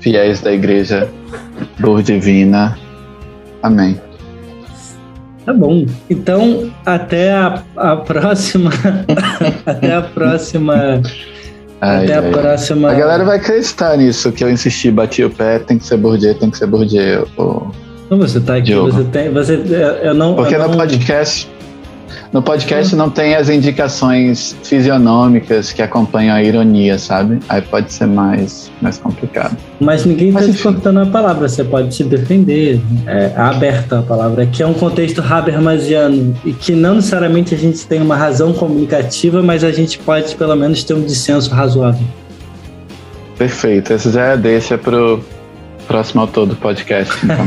[0.00, 1.08] fiéis da igreja
[1.78, 2.76] Bourdievina
[3.66, 4.00] Amém.
[5.44, 5.86] Tá bom.
[6.08, 8.70] Então, até a, a próxima.
[9.66, 11.02] até a próxima.
[11.80, 12.90] Ai, até ai, a próxima.
[12.90, 16.34] A galera vai acreditar nisso, que eu insisti, bati o pé, tem que ser Bourdieu,
[16.34, 17.28] tem que ser Bourdieu.
[18.08, 18.92] Não, você tá aqui, Diogo.
[18.92, 19.32] você tem.
[19.32, 19.60] Você,
[20.02, 20.76] eu não, Porque eu no não...
[20.76, 21.48] podcast
[22.32, 27.38] no podcast não tem as indicações fisionômicas que acompanham a ironia, sabe?
[27.48, 29.56] Aí pode ser mais, mais complicado.
[29.80, 32.80] Mas ninguém está cortando a palavra, você pode se defender.
[33.06, 34.42] É aberta a palavra.
[34.42, 39.42] Aqui é um contexto habermasiano e que não necessariamente a gente tem uma razão comunicativa,
[39.42, 42.06] mas a gente pode pelo menos ter um dissenso razoável.
[43.38, 43.92] Perfeito.
[43.92, 45.22] Essa já é deixa pro
[45.86, 47.46] próximo autor do podcast, então.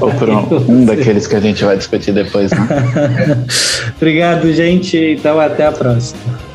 [0.00, 2.66] Ou por um, um, daqueles que a gente vai discutir depois, né?
[3.96, 4.96] Obrigado, gente.
[4.96, 6.49] Então, até a próxima.